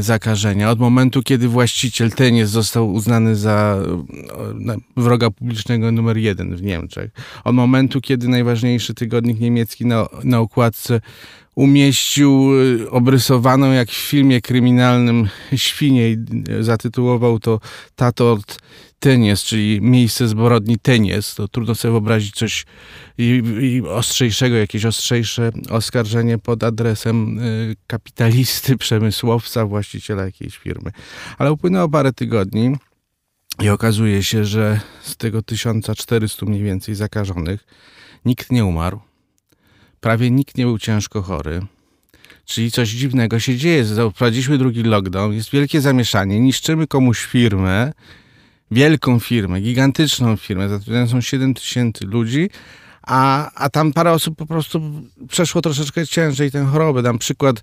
zakażenia. 0.00 0.70
Od 0.70 0.78
momentu, 0.78 1.22
kiedy 1.22 1.48
właściciel 1.48 2.10
Tenies 2.10 2.50
został 2.50 2.92
uznany 2.92 3.36
za 3.36 3.78
wroga 4.96 5.30
publicznego 5.30 5.92
numer 5.92 6.16
jeden 6.16 6.56
w 6.56 6.62
Niemczech. 6.62 7.10
Od 7.44 7.54
momentu, 7.54 8.00
kiedy 8.00 8.28
najważniejszy 8.28 8.94
tygodnik 8.94 9.40
niemiecki 9.40 9.86
na, 9.86 10.06
na 10.24 10.40
układce 10.40 11.00
umieścił 11.58 12.50
y, 12.60 12.90
obrysowaną 12.90 13.72
jak 13.72 13.88
w 13.88 14.08
filmie 14.08 14.40
kryminalnym 14.40 15.28
świnię 15.56 16.10
i 16.10 16.16
zatytułował 16.60 17.38
to 17.38 17.60
Tatort 17.96 18.58
Tenies, 18.98 19.42
czyli 19.44 19.80
miejsce 19.82 20.28
zbrodni 20.28 20.78
Tenies. 20.78 21.34
To 21.34 21.48
trudno 21.48 21.74
sobie 21.74 21.92
wyobrazić 21.92 22.34
coś 22.34 22.66
i, 23.18 23.42
i 23.60 23.82
ostrzejszego, 23.82 24.56
jakieś 24.56 24.84
ostrzejsze 24.84 25.50
oskarżenie 25.70 26.38
pod 26.38 26.64
adresem 26.64 27.38
y, 27.38 27.76
kapitalisty, 27.86 28.76
przemysłowca, 28.86 29.66
właściciela 29.66 30.24
jakiejś 30.24 30.56
firmy. 30.56 30.90
Ale 31.38 31.52
upłynęło 31.52 31.88
parę 31.88 32.12
tygodni 32.12 32.76
i 33.62 33.68
okazuje 33.68 34.22
się, 34.22 34.44
że 34.44 34.80
z 35.02 35.16
tego 35.16 35.42
1400 35.42 36.46
mniej 36.46 36.62
więcej 36.62 36.94
zakażonych 36.94 37.66
nikt 38.24 38.52
nie 38.52 38.64
umarł 38.64 39.07
prawie 40.00 40.30
nikt 40.30 40.56
nie 40.56 40.64
był 40.64 40.78
ciężko 40.78 41.22
chory. 41.22 41.60
Czyli 42.44 42.70
coś 42.70 42.88
dziwnego 42.88 43.40
się 43.40 43.56
dzieje. 43.56 43.84
Wprowadziliśmy 43.84 44.58
drugi 44.58 44.82
lockdown, 44.82 45.32
jest 45.32 45.50
wielkie 45.50 45.80
zamieszanie, 45.80 46.40
niszczymy 46.40 46.86
komuś 46.86 47.24
firmę, 47.24 47.92
wielką 48.70 49.18
firmę, 49.18 49.60
gigantyczną 49.60 50.36
firmę, 50.36 50.68
zatrudniającą 50.68 51.20
7 51.20 51.54
tysięcy 51.54 52.06
ludzi, 52.06 52.50
a, 53.08 53.50
a 53.54 53.70
tam 53.70 53.92
parę 53.92 54.12
osób 54.12 54.36
po 54.36 54.46
prostu 54.46 54.82
przeszło 55.28 55.62
troszeczkę 55.62 56.06
ciężej 56.06 56.50
tę 56.50 56.64
chorobę. 56.64 57.02
Dam 57.02 57.18
przykład 57.18 57.62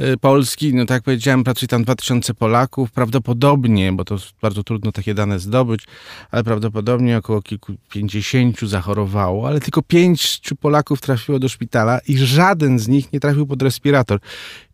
y, 0.00 0.16
Polski, 0.16 0.74
no 0.74 0.86
tak 0.86 0.94
jak 0.94 1.02
powiedziałem, 1.02 1.44
pracuje 1.44 1.68
tam 1.68 1.84
2000 1.84 2.34
Polaków, 2.34 2.92
prawdopodobnie, 2.92 3.92
bo 3.92 4.04
to 4.04 4.16
bardzo 4.42 4.62
trudno 4.62 4.92
takie 4.92 5.14
dane 5.14 5.38
zdobyć, 5.38 5.84
ale 6.30 6.44
prawdopodobnie 6.44 7.18
około 7.18 7.42
kilku 7.42 7.72
pięćdziesięciu 7.90 8.66
zachorowało, 8.66 9.48
ale 9.48 9.60
tylko 9.60 9.82
pięciu 9.82 10.56
Polaków 10.56 11.00
trafiło 11.00 11.38
do 11.38 11.48
szpitala 11.48 11.98
i 12.08 12.18
żaden 12.18 12.78
z 12.78 12.88
nich 12.88 13.12
nie 13.12 13.20
trafił 13.20 13.46
pod 13.46 13.62
respirator. 13.62 14.20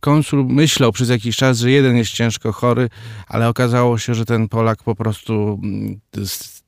Konsul 0.01 0.45
myślał 0.45 0.93
przez 0.93 1.09
jakiś 1.09 1.37
czas, 1.37 1.59
że 1.59 1.71
jeden 1.71 1.97
jest 1.97 2.11
ciężko 2.11 2.53
chory, 2.53 2.89
ale 3.29 3.49
okazało 3.49 3.99
się, 3.99 4.15
że 4.15 4.25
ten 4.25 4.49
Polak 4.49 4.83
po 4.83 4.95
prostu 4.95 5.61
mm, 5.63 6.01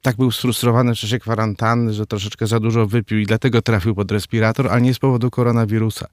tak 0.03 0.17
był 0.17 0.31
sfrustrowany 0.31 0.95
w 0.95 0.99
czasie 0.99 1.19
kwarantanny, 1.19 1.95
że 1.95 2.07
troszeczkę 2.07 2.47
za 2.47 2.61
dużo 2.61 2.87
wypił 2.87 3.19
i 3.19 3.27
dlatego 3.27 3.63
trafił 3.63 3.95
pod 3.95 4.13
respirator, 4.13 4.69
a 4.73 4.79
nie 4.79 4.95
z 4.95 4.99
powodu 4.99 5.31
koronawirusa. 5.31 6.07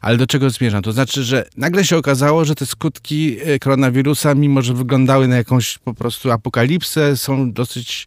Ale 0.00 0.16
do 0.16 0.26
czego 0.26 0.50
zmierzam? 0.50 0.82
To 0.82 0.92
znaczy, 0.92 1.24
że 1.24 1.48
nagle 1.56 1.84
się 1.84 1.96
okazało, 1.96 2.44
że 2.44 2.54
te 2.54 2.66
skutki 2.66 3.36
e, 3.44 3.58
koronawirusa, 3.58 4.34
mimo 4.34 4.62
że 4.62 4.74
wyglądały 4.74 5.28
na 5.28 5.36
jakąś 5.36 5.78
po 5.78 5.94
prostu 5.94 6.30
apokalipsę, 6.30 7.16
są 7.16 7.52
dosyć 7.52 8.06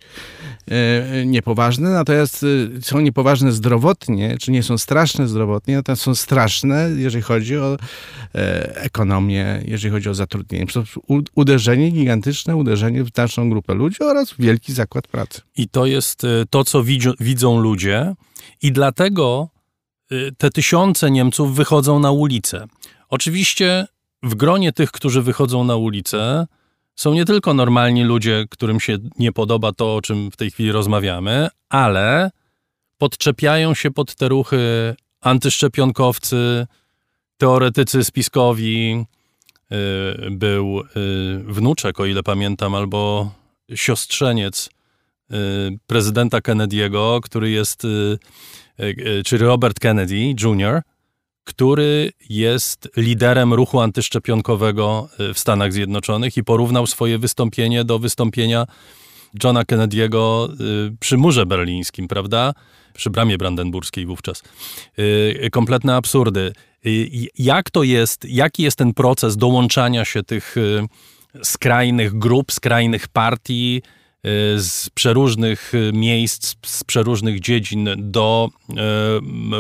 e, 0.68 1.26
niepoważne, 1.26 1.90
natomiast 1.90 2.46
e, 2.78 2.82
są 2.82 3.00
niepoważne 3.00 3.52
zdrowotnie, 3.52 4.38
czy 4.38 4.52
nie 4.52 4.64
są 4.64 4.78
straszne 4.78 5.28
zdrowotnie, 5.28 5.76
natomiast 5.76 6.02
są 6.02 6.16
straszne, 6.16 6.90
jeżeli 6.96 7.22
chodzi 7.22 7.58
o 7.58 7.78
e, 8.36 8.76
ekonomię, 8.76 9.62
jeżeli 9.66 9.92
chodzi 9.92 10.10
o 10.10 10.14
zatrudnienie. 10.14 10.66
Uderzenie, 11.36 11.92
gigantyczne 11.92 12.56
uderzenie 12.56 13.04
w 13.04 13.18
naszą 13.18 13.50
grupę 13.50 13.74
ludzi 13.74 14.04
oraz 14.04 14.34
wielki 14.40 14.74
zakład 14.74 15.08
pracy. 15.14 15.42
I 15.58 15.68
to 15.70 15.86
jest 15.86 16.24
y, 16.24 16.46
to, 16.50 16.64
co 16.64 16.84
widzą 17.20 17.60
ludzie, 17.60 18.14
i 18.62 18.72
dlatego 18.72 19.50
y, 20.12 20.32
te 20.38 20.50
tysiące 20.50 21.12
Niemców 21.12 21.56
wychodzą 21.56 22.00
na 22.00 22.12
ulicę. 22.12 22.68
Oczywiście 23.10 23.88
w 24.24 24.36
gronie 24.36 24.72
tych, 24.72 24.92
którzy 24.92 25.22
wychodzą 25.22 25.64
na 25.64 25.76
ulicę, 25.76 26.48
są 26.96 27.14
nie 27.14 27.26
tylko 27.26 27.54
normalni 27.54 28.04
ludzie, 28.04 28.46
którym 28.50 28.80
się 28.80 28.98
nie 29.20 29.32
podoba 29.32 29.72
to, 29.72 29.96
o 29.96 30.02
czym 30.02 30.32
w 30.32 30.36
tej 30.36 30.52
chwili 30.52 30.72
rozmawiamy, 30.72 31.48
ale 31.70 32.32
podczepiają 32.98 33.74
się 33.74 33.92
pod 33.92 34.16
te 34.16 34.30
ruchy 34.30 34.96
antyszczepionkowcy, 35.22 36.68
teoretycy 37.38 38.04
spiskowi. 38.04 39.06
Y, 39.72 40.32
był 40.32 40.82
wnuczek, 41.46 42.00
o 42.00 42.06
ile 42.06 42.24
pamiętam, 42.24 42.76
albo 42.76 43.32
siostrzeniec 43.76 44.70
prezydenta 45.88 46.38
Kennedy'ego, 46.40 47.20
który 47.22 47.50
jest, 47.50 47.86
y, 47.86 48.18
y, 48.80 49.22
czyli 49.26 49.44
Robert 49.44 49.80
Kennedy 49.80 50.36
Jr., 50.44 50.82
który 51.44 52.12
jest 52.30 52.90
liderem 52.98 53.54
ruchu 53.54 53.80
antyszczepionkowego 53.80 55.10
w 55.34 55.40
Stanach 55.40 55.74
Zjednoczonych 55.74 56.38
i 56.38 56.44
porównał 56.44 56.88
swoje 56.88 57.18
wystąpienie 57.20 57.84
do 57.84 58.00
wystąpienia 58.00 58.66
Johna 59.44 59.64
Kennedy'ego 59.64 60.50
przy 61.00 61.18
murze 61.18 61.46
berlińskim, 61.46 62.08
prawda? 62.08 62.54
Przy 62.94 63.10
bramie 63.10 63.38
brandenburskiej 63.38 64.06
wówczas. 64.06 64.44
Kompletne 65.52 65.96
absurdy. 65.96 66.54
Jak 67.38 67.72
to 67.72 67.84
jest, 67.84 68.26
jaki 68.26 68.64
jest 68.64 68.78
ten 68.78 68.94
proces 68.94 69.38
dołączania 69.38 70.06
się 70.06 70.24
tych 70.24 70.56
skrajnych 71.44 72.18
grup, 72.18 72.52
skrajnych 72.52 73.08
partii 73.08 73.82
y, 73.86 74.03
z 74.58 74.90
przeróżnych 74.94 75.74
y, 75.74 75.92
miejsc, 75.94 76.56
z 76.66 76.84
przeróżnych 76.84 77.40
dziedzin 77.40 77.90
do 77.98 78.50
y, 78.70 78.74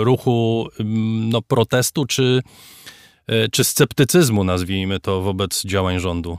ruchu 0.03 0.67
no, 1.29 1.41
protestu 1.41 2.05
czy, 2.05 2.41
czy 3.51 3.63
sceptycyzmu, 3.63 4.43
nazwijmy 4.43 4.99
to, 4.99 5.21
wobec 5.21 5.65
działań 5.65 5.99
rządu? 5.99 6.37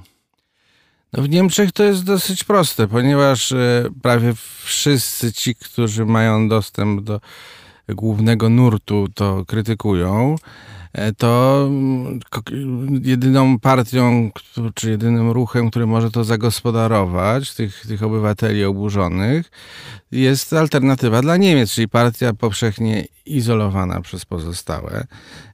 No 1.13 1.23
w 1.23 1.29
Niemczech 1.29 1.73
to 1.73 1.85
jest 1.85 2.05
dosyć 2.05 2.45
proste, 2.45 2.89
ponieważ 2.89 3.55
prawie 4.03 4.35
wszyscy 4.65 5.33
ci, 5.33 5.55
którzy 5.55 6.05
mają 6.05 6.49
dostęp 6.49 7.01
do 7.01 7.21
głównego 7.89 8.49
nurtu, 8.49 9.07
to 9.15 9.45
krytykują. 9.45 10.37
E, 10.95 11.13
to 11.13 11.65
mm, 11.67 12.21
jedyną 13.05 13.59
partią, 13.59 14.31
czy 14.75 14.91
jedynym 14.91 15.31
ruchem, 15.31 15.71
który 15.71 15.87
może 15.87 16.11
to 16.11 16.25
zagospodarować, 16.25 17.55
tych, 17.55 17.87
tych 17.87 18.03
obywateli 18.03 18.65
oburzonych, 18.65 19.51
jest 20.13 20.53
alternatywa 20.53 21.23
dla 21.23 21.37
Niemiec, 21.37 21.71
czyli 21.71 21.89
partia 21.89 22.33
powszechnie 22.33 23.05
izolowana 23.27 24.01
przez 24.01 24.25
pozostałe. 24.25 25.07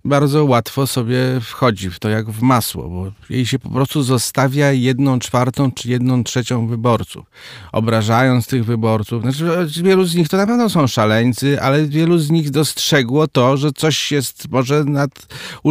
Bardzo 0.04 0.44
łatwo 0.44 0.86
sobie 0.86 1.18
wchodzi 1.40 1.90
w 1.90 1.98
to 1.98 2.08
jak 2.08 2.30
w 2.30 2.42
masło, 2.42 2.88
bo 2.88 3.12
jej 3.30 3.46
się 3.46 3.58
po 3.58 3.70
prostu 3.70 4.02
zostawia 4.02 4.72
jedną 4.72 5.18
czwartą 5.18 5.72
czy 5.72 5.88
jedną 5.88 6.24
trzecią 6.24 6.66
wyborców, 6.66 7.26
obrażając 7.72 8.46
tych 8.46 8.64
wyborców. 8.64 9.22
Znaczy, 9.22 9.66
wielu 9.82 10.04
z 10.04 10.14
nich 10.14 10.28
to 10.28 10.36
na 10.36 10.46
pewno 10.46 10.68
są 10.68 10.86
szaleńcy, 10.86 11.62
ale 11.62 11.86
wielu 11.86 12.18
z 12.18 12.30
nich 12.30 12.50
dostrzegło 12.50 13.28
to, 13.28 13.56
że 13.56 13.72
coś 13.72 14.12
jest 14.12 14.48
może 14.50 14.84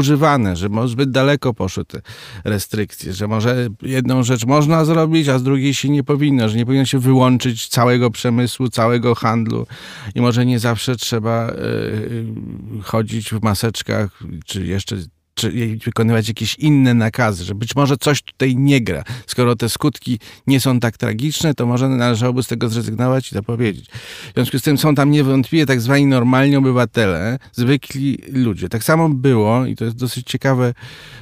nadużywane, 0.09 0.55
że 0.55 0.69
zbyt 0.85 1.11
daleko 1.11 1.53
poszły 1.53 1.85
te 1.85 2.01
restrykcje, 2.43 3.13
że 3.13 3.27
może 3.27 3.67
jedną 3.81 4.23
rzecz 4.23 4.45
można 4.45 4.85
zrobić, 4.85 5.29
a 5.29 5.39
z 5.39 5.43
drugiej 5.43 5.73
się 5.73 5.89
nie 5.89 6.03
powinno, 6.03 6.49
że 6.49 6.57
nie 6.57 6.65
powinno 6.65 6.85
się 6.85 6.99
wyłączyć 6.99 7.67
całego 7.67 8.11
przemysłu, 8.11 8.69
całego 8.69 9.15
handlu 9.15 9.67
i 10.15 10.21
może 10.21 10.45
nie 10.45 10.59
zawsze 10.59 10.95
trzeba 10.95 11.49
y, 11.49 12.83
chodzić 12.83 13.29
w 13.29 13.43
maseczkach, 13.43 14.19
czy 14.45 14.65
jeszcze 14.65 14.95
czy 15.39 15.77
wykonywać 15.85 16.27
jakieś 16.27 16.55
inne 16.55 16.93
nakazy, 16.93 17.43
że 17.43 17.55
być 17.55 17.75
może 17.75 17.97
coś 17.97 18.21
tutaj 18.21 18.55
nie 18.55 18.81
gra. 18.81 19.03
Skoro 19.27 19.55
te 19.55 19.69
skutki 19.69 20.19
nie 20.47 20.59
są 20.59 20.79
tak 20.79 20.97
tragiczne, 20.97 21.53
to 21.53 21.65
może 21.65 21.89
należałoby 21.89 22.43
z 22.43 22.47
tego 22.47 22.69
zrezygnować 22.69 23.31
i 23.31 23.35
to 23.35 23.43
powiedzieć. 23.43 23.89
W 24.31 24.33
związku 24.33 24.59
z 24.59 24.61
tym 24.61 24.77
są 24.77 24.95
tam 24.95 25.11
niewątpliwie 25.11 25.65
tak 25.65 25.81
zwani 25.81 26.05
normalni 26.05 26.55
obywatele, 26.55 27.39
zwykli 27.53 28.17
ludzie. 28.31 28.69
Tak 28.69 28.83
samo 28.83 29.09
było, 29.09 29.65
i 29.65 29.75
to 29.75 29.85
jest 29.85 29.97
dosyć 29.97 30.27
ciekawe, 30.27 30.73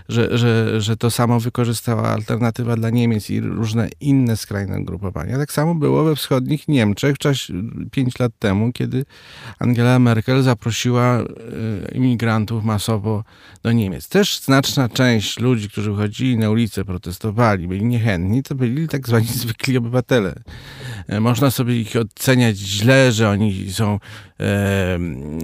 że, 0.10 0.38
że, 0.38 0.82
że 0.82 0.98
to 0.98 1.12
samo 1.12 1.40
wykorzystała 1.40 2.10
alternatywa 2.10 2.76
dla 2.76 2.90
Niemiec 2.90 3.30
i 3.30 3.42
różne 3.42 3.90
inne 4.00 4.38
skrajne 4.38 4.86
grupowania. 4.86 5.38
Tak 5.38 5.52
samo 5.52 5.76
było 5.76 6.04
we 6.04 6.16
wschodnich 6.16 6.68
Niemczech 6.68 7.16
w 7.16 7.18
czasie 7.18 7.54
pięć 7.92 8.20
lat 8.20 8.32
temu, 8.40 8.72
kiedy 8.74 9.06
Angela 9.60 10.00
Merkel 10.00 10.44
zaprosiła 10.44 11.20
e, 11.20 11.26
imigrantów 11.96 12.64
masowo 12.64 13.24
do 13.64 13.72
Niemiec. 13.72 14.07
Też 14.10 14.40
znaczna 14.40 14.90
część 14.90 15.40
ludzi, 15.40 15.70
którzy 15.70 15.92
wychodzili 15.92 16.38
na 16.38 16.50
ulicę, 16.50 16.86
protestowali, 16.86 17.68
byli 17.68 17.86
niechętni, 17.86 18.44
to 18.44 18.56
byli 18.56 18.88
tak 18.88 19.08
zwani 19.08 19.28
zwykli 19.44 19.78
obywatele. 19.78 20.36
E, 21.08 21.20
można 21.20 21.52
sobie 21.52 21.80
ich 21.80 21.96
oceniać 21.96 22.58
źle, 22.58 23.12
że 23.12 23.30
oni 23.30 23.74
są, 23.74 24.00
e, 24.40 24.98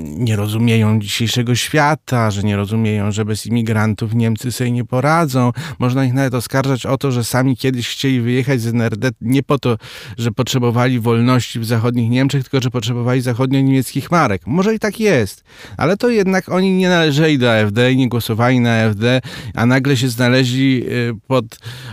nie 0.03 0.35
rozumieją 0.35 0.99
dzisiejszego 0.99 1.55
świata, 1.55 2.31
że 2.31 2.43
nie 2.43 2.55
rozumieją, 2.55 3.11
że 3.11 3.25
bez 3.25 3.45
imigrantów 3.45 4.13
Niemcy 4.13 4.51
sobie 4.51 4.71
nie 4.71 4.85
poradzą. 4.85 5.51
Można 5.79 6.05
ich 6.05 6.13
nawet 6.13 6.33
oskarżać 6.33 6.85
o 6.85 6.97
to, 6.97 7.11
że 7.11 7.23
sami 7.23 7.57
kiedyś 7.57 7.89
chcieli 7.89 8.21
wyjechać 8.21 8.61
z 8.61 8.67
NRD 8.67 9.09
nie 9.21 9.43
po 9.43 9.59
to, 9.59 9.77
że 10.17 10.31
potrzebowali 10.31 10.99
wolności 10.99 11.59
w 11.59 11.65
zachodnich 11.65 12.09
Niemczech, 12.09 12.43
tylko 12.43 12.63
że 12.63 12.71
potrzebowali 12.71 13.21
zachodnio-niemieckich 13.21 14.11
marek. 14.11 14.47
Może 14.47 14.75
i 14.75 14.79
tak 14.79 14.99
jest, 14.99 15.43
ale 15.77 15.97
to 15.97 16.09
jednak 16.09 16.49
oni 16.49 16.71
nie 16.71 16.89
należeli 16.89 17.37
do 17.37 17.59
AfD 17.59 17.91
i 17.91 17.97
nie 17.97 18.09
głosowali 18.09 18.52
na 18.59 18.83
AfD, 18.83 19.21
a 19.53 19.65
nagle 19.65 19.97
się 19.97 20.09
znaleźli 20.09 20.83
y, 20.87 21.15
pod 21.27 21.45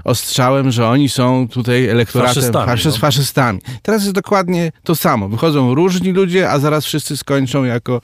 ostrzałem, 0.05 0.71
że 0.71 0.88
oni 0.88 1.09
są 1.09 1.49
tutaj 1.49 1.87
elektoratem 1.87 2.35
Faszystami, 2.35 2.67
faszys, 2.67 2.95
no. 2.95 3.00
faszystami. 3.00 3.61
Teraz 3.83 4.02
jest 4.02 4.14
dokładnie 4.14 4.73
to 4.83 4.95
samo. 4.95 5.29
Wychodzą 5.29 5.75
różni 5.75 6.12
ludzie, 6.12 6.50
a 6.50 6.59
zaraz 6.59 6.85
wszyscy 6.85 7.17
skończą 7.17 7.64
jako 7.64 8.00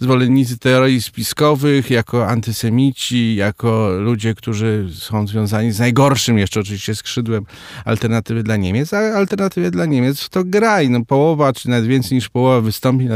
zwolennicy 0.00 0.58
teorii 0.58 1.02
spiskowych, 1.02 1.90
jako 1.90 2.26
antysemici, 2.26 3.34
jako 3.36 3.90
ludzie, 3.98 4.34
którzy 4.34 4.88
są 4.94 5.26
związani 5.26 5.72
z 5.72 5.78
najgorszym 5.78 6.38
jeszcze 6.38 6.60
oczywiście 6.60 6.94
skrzydłem 6.94 7.46
alternatywy 7.84 8.42
dla 8.42 8.56
Niemiec, 8.56 8.94
a 8.94 8.98
alternatywie 8.98 9.70
dla 9.70 9.86
Niemiec 9.86 10.28
to 10.28 10.44
graj. 10.44 10.90
No, 10.90 11.04
połowa, 11.04 11.52
czy 11.52 11.68
nawet 11.68 11.86
więcej 11.86 12.14
niż 12.14 12.28
połowa 12.28 12.60
wystąpi 12.60 13.08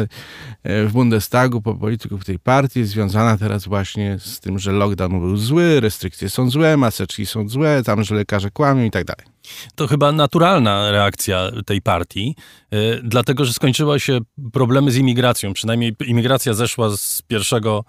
e, 0.62 0.86
w 0.86 0.92
Bundestagu 0.92 1.62
po 1.62 1.74
polityków 1.74 2.24
tej 2.24 2.38
partii 2.38 2.80
jest 2.80 2.92
związana 2.92 3.38
teraz 3.38 3.64
właśnie 3.66 4.18
z 4.18 4.40
tym, 4.40 4.58
że 4.58 4.72
lockdown 4.74 5.20
był 5.20 5.36
zły, 5.36 5.80
restrykcje 5.80 6.30
są 6.30 6.50
złe, 6.50 6.76
maseczki 6.76 7.26
są 7.26 7.48
złe, 7.48 7.82
tam, 7.82 8.04
że 8.04 8.14
lekarze 8.14 8.50
kłamią 8.50 8.84
i 8.84 8.90
tak 8.90 9.04
dalej. 9.04 9.26
To 9.74 9.86
chyba 9.86 10.12
naturalna 10.12 10.90
reakcja 10.90 11.50
tej 11.66 11.82
partii, 11.82 12.36
y, 12.74 13.00
dlatego 13.04 13.44
że 13.44 13.52
skończyły 13.52 14.00
się 14.00 14.18
problemy 14.52 14.90
z 14.90 14.96
imigracją. 14.96 15.52
Przynajmniej 15.52 15.96
imigracja 16.06 16.54
zeszła 16.54 16.96
z, 16.96 17.22
pierwszego, 17.22 17.84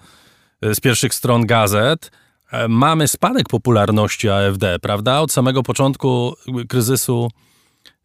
y, 0.66 0.76
z 0.76 0.80
pierwszych 0.80 1.14
stron 1.14 1.46
gazet. 1.46 2.12
E, 2.52 2.68
Mamy 2.68 3.08
spadek 3.08 3.50
popularności 3.50 4.30
AfD, 4.30 4.80
prawda? 4.82 5.22
Od 5.22 5.32
samego 5.32 5.64
początku 5.64 6.36
kryzysu 6.70 7.30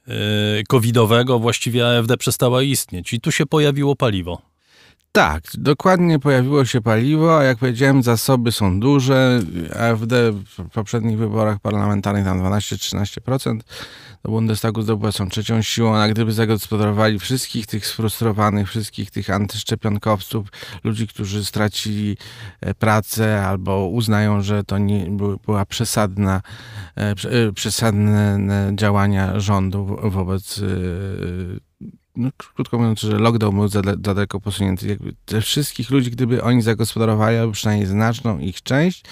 y, 0.09 0.13
covidowego 0.69 1.39
właściwie 1.39 1.99
AfD 1.99 2.17
przestała 2.17 2.63
istnieć 2.63 3.13
i 3.13 3.21
tu 3.21 3.33
się 3.33 3.47
pojawiło 3.47 3.97
paliwo. 3.97 4.50
Tak, 5.13 5.43
dokładnie 5.55 6.19
pojawiło 6.19 6.65
się 6.65 6.81
paliwo, 6.81 7.39
a 7.39 7.43
jak 7.45 7.59
powiedziałem, 7.59 8.03
zasoby 8.03 8.53
są 8.53 8.81
duże. 8.81 9.41
AfD 9.81 10.33
w 10.33 10.69
poprzednich 10.73 11.19
wyborach 11.19 11.59
parlamentarnych 11.61 12.25
tam 12.25 12.41
12-13%. 12.43 13.59
Do 14.25 14.31
Bundestagu 14.31 14.83
zdobyła 14.83 15.13
są 15.13 15.29
trzecią 15.29 15.63
siłą, 15.63 15.97
a 15.97 16.09
gdyby 16.09 16.33
zagospodarowali 16.33 17.19
wszystkich 17.19 17.67
tych 17.67 17.87
sfrustrowanych, 17.87 18.69
wszystkich 18.69 19.11
tych 19.11 19.31
antyszczepionkowców, 19.31 20.49
ludzi, 20.85 21.09
którzy 21.09 21.45
stracili 21.45 22.17
e, 22.61 22.75
pracę 22.75 23.47
albo 23.47 23.87
uznają, 23.89 24.43
że 24.43 24.65
to 24.65 24.79
nie 24.79 25.07
by- 25.11 25.37
była 25.47 25.65
przesadna, 25.67 26.43
e, 26.97 27.01
e, 27.11 27.53
przesadne 27.53 28.39
działania 28.75 29.41
rządu 29.41 29.85
wo- 29.85 30.11
wobec 30.11 30.61
no, 32.17 32.31
krótko 32.55 32.79
mówiąc, 32.79 33.01
że 33.01 33.19
lockdown 33.19 33.55
był 33.57 33.69
za, 33.69 33.83
za 33.83 33.97
daleko 33.97 34.41
posunięty. 34.41 34.89
Jakby 34.89 35.15
te 35.25 35.41
wszystkich 35.41 35.91
ludzi, 35.91 36.11
gdyby 36.11 36.43
oni 36.43 36.63
zagospodarowali, 36.63 37.53
przynajmniej 37.53 37.87
znaczną 37.89 38.39
ich 38.39 38.63
część, 38.63 39.05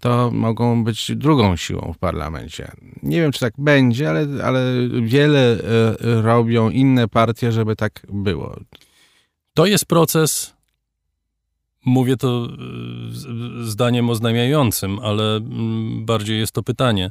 to 0.00 0.30
mogą 0.30 0.84
być 0.84 1.12
drugą 1.16 1.56
siłą 1.56 1.92
w 1.94 1.98
parlamencie. 1.98 2.72
Nie 3.02 3.20
wiem, 3.20 3.32
czy 3.32 3.40
tak 3.40 3.52
będzie, 3.58 4.10
ale, 4.10 4.26
ale 4.44 4.72
wiele 5.02 5.38
e, 5.40 5.58
e, 6.18 6.22
robią 6.22 6.70
inne 6.70 7.08
partie, 7.08 7.52
żeby 7.52 7.76
tak 7.76 8.06
było. 8.12 8.56
To 9.54 9.66
jest 9.66 9.84
proces, 9.84 10.54
mówię 11.84 12.16
to 12.16 12.46
z- 13.10 13.68
zdaniem 13.68 14.10
oznajmiającym, 14.10 14.98
ale 14.98 15.36
mm, 15.36 16.04
bardziej 16.06 16.38
jest 16.38 16.52
to 16.52 16.62
pytanie. 16.62 17.10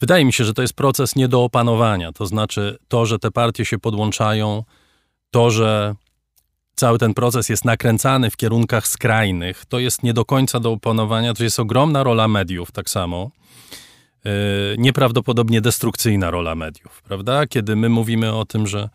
Wydaje 0.00 0.24
mi 0.24 0.32
się, 0.32 0.44
że 0.44 0.54
to 0.54 0.62
jest 0.62 0.74
proces 0.74 1.16
nie 1.16 1.28
do 1.28 1.44
opanowania. 1.44 2.12
To 2.12 2.26
znaczy 2.26 2.78
to, 2.88 3.06
że 3.06 3.18
te 3.18 3.30
partie 3.30 3.64
się 3.64 3.78
podłączają, 3.78 4.64
to, 5.30 5.50
że 5.50 5.94
cały 6.74 6.98
ten 6.98 7.14
proces 7.14 7.48
jest 7.48 7.64
nakręcany 7.64 8.30
w 8.30 8.36
kierunkach 8.36 8.88
skrajnych, 8.88 9.64
to 9.64 9.78
jest 9.78 10.02
nie 10.02 10.14
do 10.14 10.24
końca 10.24 10.60
do 10.60 10.72
opanowania. 10.72 11.34
To 11.34 11.44
jest 11.44 11.60
ogromna 11.60 12.02
rola 12.02 12.28
mediów, 12.28 12.72
tak 12.72 12.90
samo. 12.90 13.30
Yy, 14.24 14.30
nieprawdopodobnie 14.78 15.60
destrukcyjna 15.60 16.30
rola 16.30 16.54
mediów, 16.54 17.02
prawda? 17.02 17.46
Kiedy 17.46 17.76
my 17.76 17.88
mówimy 17.88 18.34
o 18.34 18.44
tym, 18.44 18.66
że 18.66 18.88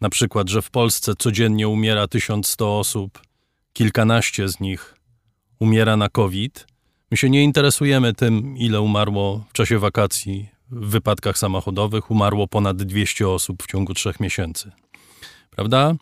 na 0.00 0.10
przykład, 0.10 0.48
że 0.48 0.62
w 0.62 0.70
Polsce 0.70 1.12
codziennie 1.18 1.68
umiera 1.68 2.08
1100 2.08 2.78
osób, 2.78 3.22
kilkanaście 3.72 4.48
z 4.48 4.60
nich 4.60 4.94
umiera 5.58 5.96
na 5.96 6.08
COVID. 6.08 6.66
My 7.10 7.16
się 7.16 7.30
nie 7.30 7.42
interesujemy 7.42 8.14
tym, 8.14 8.58
ile 8.58 8.80
umarło 8.80 9.44
w 9.48 9.52
czasie 9.52 9.78
wakacji 9.78 10.48
w 10.70 10.86
wypadkach 10.90 11.38
samochodowych. 11.38 12.10
Umarło 12.10 12.48
ponad 12.48 12.82
200 12.82 13.28
osób 13.28 13.62
w 13.62 13.66
ciągu 13.66 13.94
trzech 13.94 14.20
miesięcy. 14.20 14.72
Prawda? 15.50 15.94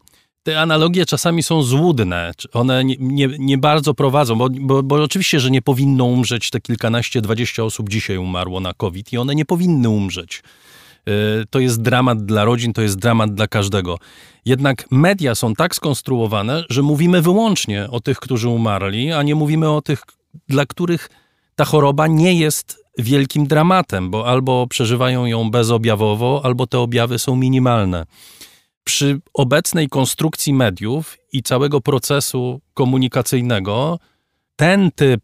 Te 0.42 0.60
analogie 0.60 1.06
czasami 1.06 1.42
są 1.42 1.62
złudne. 1.62 2.32
One 2.52 2.84
nie, 2.84 2.96
nie, 2.98 3.28
nie 3.38 3.58
bardzo 3.58 3.94
prowadzą, 3.94 4.36
bo, 4.36 4.48
bo, 4.60 4.82
bo 4.82 5.02
oczywiście, 5.02 5.40
że 5.40 5.50
nie 5.50 5.62
powinno 5.62 6.04
umrzeć 6.04 6.50
te 6.50 6.60
kilkanaście, 6.60 7.20
dwadzieścia 7.20 7.64
osób 7.64 7.88
dzisiaj 7.88 8.16
umarło 8.16 8.60
na 8.60 8.74
COVID 8.74 9.12
i 9.12 9.18
one 9.18 9.34
nie 9.34 9.44
powinny 9.44 9.88
umrzeć. 9.88 10.42
Y, 11.08 11.12
To 11.50 11.58
jest 11.58 11.82
dramat 11.82 12.24
dla 12.24 12.44
rodzin, 12.44 12.72
to 12.72 12.82
jest 12.82 12.98
dramat 12.98 13.34
dla 13.34 13.46
każdego. 13.48 13.98
Jednak 14.44 14.84
media 14.90 15.34
są 15.34 15.54
tak 15.54 15.74
skonstruowane, 15.74 16.64
że 16.70 16.82
mówimy 16.82 17.22
wyłącznie 17.22 17.90
o 17.90 18.00
tych, 18.00 18.18
którzy 18.18 18.48
umarli, 18.48 19.12
a 19.12 19.22
nie 19.22 19.34
mówimy 19.34 19.70
o 19.70 19.82
tych, 19.82 20.02
dla 20.48 20.66
których 20.66 21.10
ta 21.54 21.64
choroba 21.64 22.06
nie 22.06 22.34
jest 22.34 22.84
wielkim 22.98 23.46
dramatem, 23.46 24.10
bo 24.10 24.26
albo 24.26 24.66
przeżywają 24.66 25.26
ją 25.26 25.50
bezobjawowo, 25.50 26.40
albo 26.44 26.66
te 26.66 26.78
objawy 26.78 27.18
są 27.18 27.36
minimalne. 27.36 28.06
Przy 28.84 29.20
obecnej 29.34 29.88
konstrukcji 29.88 30.54
mediów 30.54 31.18
i 31.32 31.42
całego 31.42 31.80
procesu 31.80 32.60
komunikacyjnego, 32.74 33.98
ten 34.56 34.90
typ 34.90 35.22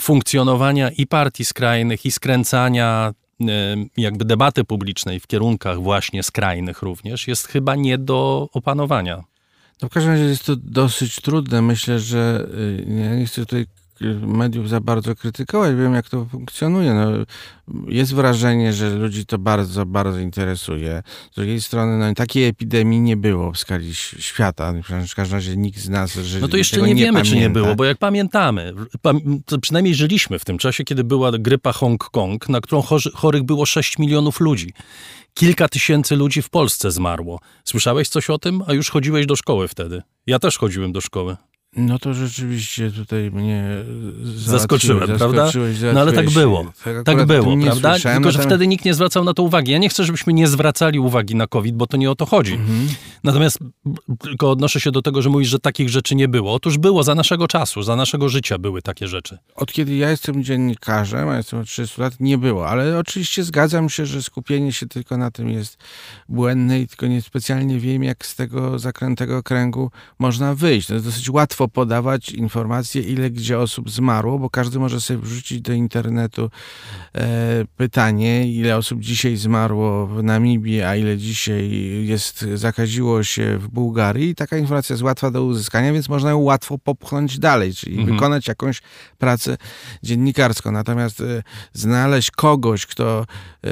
funkcjonowania 0.00 0.90
i 0.90 1.06
partii 1.06 1.44
skrajnych, 1.44 2.06
i 2.06 2.12
skręcania 2.12 3.14
y, 3.40 3.44
jakby 3.96 4.24
debaty 4.24 4.64
publicznej 4.64 5.20
w 5.20 5.26
kierunkach 5.26 5.80
właśnie 5.80 6.22
skrajnych 6.22 6.82
również 6.82 7.28
jest 7.28 7.46
chyba 7.46 7.76
nie 7.76 7.98
do 7.98 8.48
opanowania. 8.52 9.24
No 9.82 9.88
w 9.88 9.92
każdym 9.92 10.12
razie 10.12 10.24
jest 10.24 10.46
to 10.46 10.56
dosyć 10.56 11.20
trudne. 11.20 11.62
Myślę, 11.62 12.00
że 12.00 12.48
y, 12.54 12.86
ja 12.88 13.14
nie 13.14 13.26
chcę 13.26 13.40
tutaj 13.40 13.66
mediów 14.26 14.68
za 14.68 14.80
bardzo 14.80 15.14
krytykować, 15.14 15.76
wiem 15.76 15.94
jak 15.94 16.08
to 16.08 16.24
funkcjonuje. 16.24 16.94
No, 16.94 17.10
jest 17.88 18.14
wrażenie, 18.14 18.72
że 18.72 18.90
ludzi 18.90 19.26
to 19.26 19.38
bardzo, 19.38 19.86
bardzo 19.86 20.18
interesuje. 20.18 21.02
Z 21.32 21.34
drugiej 21.34 21.60
strony, 21.60 21.98
no, 21.98 22.14
takiej 22.14 22.44
epidemii 22.44 23.00
nie 23.00 23.16
było 23.16 23.52
w 23.52 23.58
skali 23.58 23.94
świata. 23.94 24.72
W 25.08 25.14
każdym 25.14 25.36
razie 25.36 25.56
nikt 25.56 25.78
z 25.78 25.88
nas 25.88 26.14
że 26.14 26.40
No 26.40 26.48
to 26.48 26.56
jeszcze 26.56 26.76
tego 26.76 26.86
nie 26.86 26.94
wiemy, 26.94 27.22
czy 27.22 27.34
nie 27.34 27.40
pamięta. 27.40 27.60
było, 27.60 27.74
bo 27.74 27.84
jak 27.84 27.98
pamiętamy, 27.98 28.74
pam- 29.02 29.40
to 29.46 29.58
przynajmniej 29.58 29.94
żyliśmy 29.94 30.38
w 30.38 30.44
tym 30.44 30.58
czasie, 30.58 30.84
kiedy 30.84 31.04
była 31.04 31.32
grypa 31.32 31.72
Hongkong, 31.72 32.48
na 32.48 32.60
którą 32.60 32.82
chorych 33.14 33.42
było 33.42 33.66
6 33.66 33.98
milionów 33.98 34.40
ludzi. 34.40 34.72
Kilka 35.34 35.68
tysięcy 35.68 36.16
ludzi 36.16 36.42
w 36.42 36.50
Polsce 36.50 36.90
zmarło. 36.90 37.40
Słyszałeś 37.64 38.08
coś 38.08 38.30
o 38.30 38.38
tym? 38.38 38.62
A 38.66 38.72
już 38.72 38.90
chodziłeś 38.90 39.26
do 39.26 39.36
szkoły 39.36 39.68
wtedy. 39.68 40.02
Ja 40.26 40.38
też 40.38 40.58
chodziłem 40.58 40.92
do 40.92 41.00
szkoły. 41.00 41.36
No 41.76 41.98
to 41.98 42.14
rzeczywiście 42.14 42.90
tutaj 42.90 43.30
mnie 43.30 43.64
Zaskoczyłem, 44.36 45.18
prawda? 45.18 45.50
No 45.94 46.00
ale 46.00 46.12
tak 46.12 46.30
było. 46.30 46.72
Tak 47.04 47.18
o 47.18 47.26
było, 47.26 47.56
prawda? 47.62 47.98
Tylko, 47.98 48.30
że 48.30 48.38
wtedy 48.38 48.66
nikt 48.66 48.84
nie 48.84 48.94
zwracał 48.94 49.24
na 49.24 49.34
to 49.34 49.42
uwagi. 49.42 49.72
Ja 49.72 49.78
nie 49.78 49.88
chcę, 49.88 50.04
żebyśmy 50.04 50.32
nie 50.32 50.48
zwracali 50.48 50.98
uwagi 50.98 51.34
na 51.34 51.46
COVID, 51.46 51.76
bo 51.76 51.86
to 51.86 51.96
nie 51.96 52.10
o 52.10 52.14
to 52.14 52.26
chodzi. 52.26 52.54
Mhm. 52.54 52.88
Natomiast 53.24 53.58
tylko 54.20 54.50
odnoszę 54.50 54.80
się 54.80 54.90
do 54.90 55.02
tego, 55.02 55.22
że 55.22 55.30
mówisz, 55.30 55.48
że 55.48 55.58
takich 55.58 55.88
rzeczy 55.88 56.14
nie 56.14 56.28
było. 56.28 56.54
Otóż 56.54 56.78
było 56.78 57.02
za 57.02 57.14
naszego 57.14 57.48
czasu, 57.48 57.82
za 57.82 57.96
naszego 57.96 58.28
życia 58.28 58.58
były 58.58 58.82
takie 58.82 59.08
rzeczy. 59.08 59.38
Od 59.54 59.72
kiedy 59.72 59.94
ja 59.94 60.10
jestem 60.10 60.44
dziennikarzem, 60.44 61.28
a 61.28 61.36
jestem 61.36 61.60
od 61.60 61.66
30 61.66 62.00
lat, 62.00 62.20
nie 62.20 62.38
było, 62.38 62.68
ale 62.68 62.98
oczywiście 62.98 63.44
zgadzam 63.44 63.90
się, 63.90 64.06
że 64.06 64.22
skupienie 64.22 64.72
się 64.72 64.86
tylko 64.86 65.16
na 65.16 65.30
tym 65.30 65.50
jest 65.50 65.78
błędne 66.28 66.80
i 66.80 66.88
tylko 66.88 67.06
niespecjalnie 67.06 67.80
wiem, 67.80 68.02
jak 68.02 68.26
z 68.26 68.36
tego 68.36 68.78
zakrętego 68.78 69.42
kręgu 69.42 69.90
można 70.18 70.54
wyjść. 70.54 70.86
To 70.86 70.94
jest 70.94 71.06
dosyć 71.06 71.30
łatwo 71.30 71.61
łatwo 71.62 71.68
podawać 71.68 72.30
informacje, 72.30 73.02
ile 73.02 73.30
gdzie 73.30 73.58
osób 73.58 73.90
zmarło, 73.90 74.38
bo 74.38 74.50
każdy 74.50 74.78
może 74.78 75.00
sobie 75.00 75.20
wrzucić 75.20 75.60
do 75.60 75.72
internetu 75.72 76.50
e, 77.14 77.64
pytanie, 77.76 78.52
ile 78.52 78.76
osób 78.76 79.00
dzisiaj 79.00 79.36
zmarło 79.36 80.06
w 80.06 80.22
Namibii, 80.22 80.82
a 80.82 80.96
ile 80.96 81.18
dzisiaj 81.18 81.70
jest, 82.04 82.46
zakaziło 82.54 83.22
się 83.22 83.58
w 83.58 83.68
Bułgarii. 83.68 84.28
I 84.28 84.34
taka 84.34 84.58
informacja 84.58 84.94
jest 84.94 85.02
łatwa 85.02 85.30
do 85.30 85.44
uzyskania, 85.44 85.92
więc 85.92 86.08
można 86.08 86.30
ją 86.30 86.38
łatwo 86.38 86.78
popchnąć 86.78 87.38
dalej, 87.38 87.74
czyli 87.74 87.98
mhm. 87.98 88.16
wykonać 88.16 88.48
jakąś 88.48 88.82
pracę 89.18 89.56
dziennikarską. 90.02 90.72
Natomiast 90.72 91.20
e, 91.20 91.42
znaleźć 91.72 92.30
kogoś, 92.30 92.86
kto 92.86 93.26
e, 93.64 93.70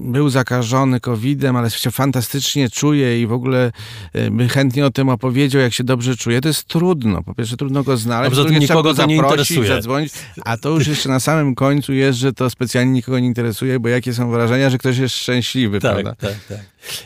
był 0.00 0.28
zakażony 0.28 1.00
COVID-em, 1.00 1.56
ale 1.56 1.70
się 1.70 1.90
fantastycznie 1.90 2.70
czuje 2.70 3.22
i 3.22 3.26
w 3.26 3.32
ogóle 3.32 3.72
e, 4.12 4.30
by 4.30 4.48
chętnie 4.48 4.86
o 4.86 4.90
tym 4.90 5.08
opowiedział, 5.08 5.62
jak 5.62 5.72
się 5.72 5.84
dobrze 5.84 6.16
czuje, 6.16 6.40
to 6.40 6.48
jest 6.48 6.66
trudno. 6.84 7.22
Po 7.22 7.34
pierwsze, 7.34 7.56
trudno 7.56 7.82
go 7.82 7.96
znaleźć, 7.96 8.36
Dobrze, 8.36 8.52
to 8.52 8.58
nikogo 8.58 8.94
to 8.94 9.06
nie 9.06 9.16
interesuje. 9.16 9.68
zadzwonić, 9.68 10.12
a 10.44 10.56
to 10.56 10.70
już 10.70 10.86
jeszcze 10.86 11.08
na 11.08 11.20
samym 11.20 11.54
końcu 11.54 11.92
jest, 11.92 12.18
że 12.18 12.32
to 12.32 12.50
specjalnie 12.50 12.92
nikogo 12.92 13.18
nie 13.18 13.26
interesuje, 13.26 13.80
bo 13.80 13.88
jakie 13.88 14.14
są 14.14 14.30
wrażenia, 14.30 14.70
że 14.70 14.78
ktoś 14.78 14.98
jest 14.98 15.14
szczęśliwy, 15.14 15.80
tak, 15.80 15.92
prawda? 15.92 16.14
Tak, 16.14 16.44
tak. 16.48 16.60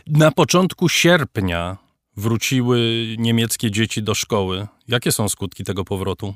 Na 0.07 0.31
początku 0.31 0.89
sierpnia 0.89 1.77
wróciły 2.17 3.07
niemieckie 3.19 3.71
dzieci 3.71 4.03
do 4.03 4.15
szkoły. 4.15 4.67
Jakie 4.89 5.13
są 5.13 5.29
skutki 5.29 5.65
tego 5.65 5.85
powrotu? 5.85 6.35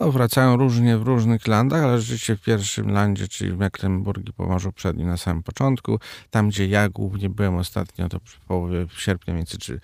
No, 0.00 0.12
wracają 0.12 0.56
różnie 0.56 0.98
w 0.98 1.02
różnych 1.02 1.46
landach, 1.46 1.84
ale 1.84 2.00
rzeczywiście 2.00 2.36
w 2.36 2.40
pierwszym 2.40 2.90
landzie, 2.90 3.28
czyli 3.28 3.52
w 3.52 3.58
Mecklenburgii, 3.58 4.32
Pomorzu 4.32 4.72
Przednim 4.72 5.08
na 5.08 5.16
samym 5.16 5.42
początku, 5.42 5.98
tam 6.30 6.48
gdzie 6.48 6.66
ja 6.66 6.88
głównie 6.88 7.28
byłem 7.28 7.56
ostatnio, 7.56 8.08
to 8.08 8.18
w 8.24 8.40
połowie 8.40 8.86
sierpnia, 8.98 9.34
między 9.34 9.58
czy 9.58 9.80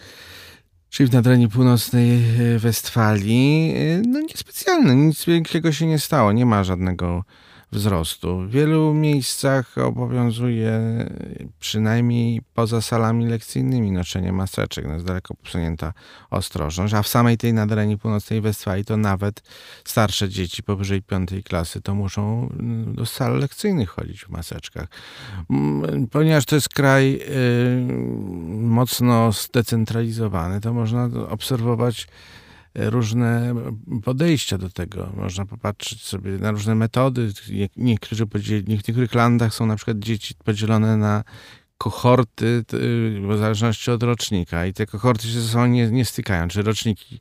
czyli 0.97 1.09
w 1.11 1.13
nadrenii 1.13 1.49
północnej 1.49 2.23
e, 2.55 2.59
Westfalii, 2.59 3.75
e, 3.77 4.03
no 4.09 4.21
niespecjalne, 4.21 4.97
nic 4.97 5.25
większego 5.25 5.73
się 5.73 5.87
nie 5.87 5.99
stało, 5.99 6.33
nie 6.33 6.47
ma 6.47 6.65
żadnego 6.65 7.25
wzrostu. 7.73 8.39
W 8.41 8.51
wielu 8.51 8.95
miejscach 8.95 9.79
obowiązuje 9.79 10.81
przynajmniej 11.59 12.41
poza 12.55 12.81
salami 12.81 13.27
lekcyjnymi 13.27 13.93
noszenie 13.93 14.33
maseczek. 14.33 14.87
No 14.87 14.93
jest 14.93 15.07
daleko 15.07 15.35
posunięta 15.35 15.93
ostrożność, 16.31 16.95
a 16.95 17.03
w 17.03 17.09
samej 17.09 17.39
tej 17.39 17.53
nadrenii 17.53 17.99
północnej 17.99 18.41
Westfalii 18.41 18.85
to 18.85 18.97
nawet 18.97 19.43
starsze 19.85 20.29
dzieci 20.29 20.63
powyżej 20.63 21.03
piątej 21.03 21.43
klasy 21.43 21.81
to 21.81 21.95
muszą 21.95 22.49
mm, 22.49 22.95
do 22.95 23.07
sal 23.07 23.39
lekcyjnych 23.39 23.91
chodzić 23.91 24.25
w 24.25 24.29
maseczkach. 24.29 24.89
Mm, 25.51 26.07
ponieważ 26.07 26.45
to 26.45 26.55
jest 26.55 26.69
kraj 26.69 27.21
y, 27.21 27.87
mocno 28.47 29.33
zdecentralizowany, 29.33 30.61
to 30.61 30.73
można 30.73 31.09
obserwować 31.29 32.09
różne 32.77 33.55
podejścia 34.05 34.59
do 34.59 34.71
tego. 34.71 35.13
Można 35.17 35.47
popatrzeć 35.47 36.03
sobie 36.03 36.31
na 36.31 36.51
różne 36.51 36.75
metody. 36.75 37.33
Niektórzy 37.77 38.27
podzieli, 38.27 38.63
w 38.63 38.69
niektórych 38.69 39.15
landach 39.15 39.55
są 39.55 39.67
na 39.67 39.77
przykład 39.77 39.99
dzieci 39.99 40.35
podzielone 40.45 40.97
na 40.97 41.25
kohorty 41.79 42.65
w 43.29 43.39
zależności 43.39 43.91
od 43.91 44.03
rocznika 44.03 44.67
i 44.67 44.73
te 44.73 44.87
kohorty 44.87 45.29
się 45.29 45.41
ze 45.41 45.49
sobą 45.49 45.67
nie, 45.67 45.91
nie 45.91 46.05
stykają. 46.05 46.49
Czy 46.49 46.63
roczniki 46.63 47.19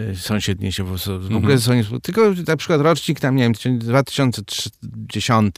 y, 0.00 0.16
sąsiednie 0.16 0.72
się 0.72 0.84
w 0.84 1.36
ogóle 1.36 1.54
mhm. 1.54 1.84
są, 1.84 2.00
tylko 2.00 2.32
na 2.46 2.56
przykład 2.56 2.80
rocznik 2.80 3.20
tam, 3.20 3.36
nie 3.36 3.50
wiem, 3.64 3.78
2010 3.78 5.54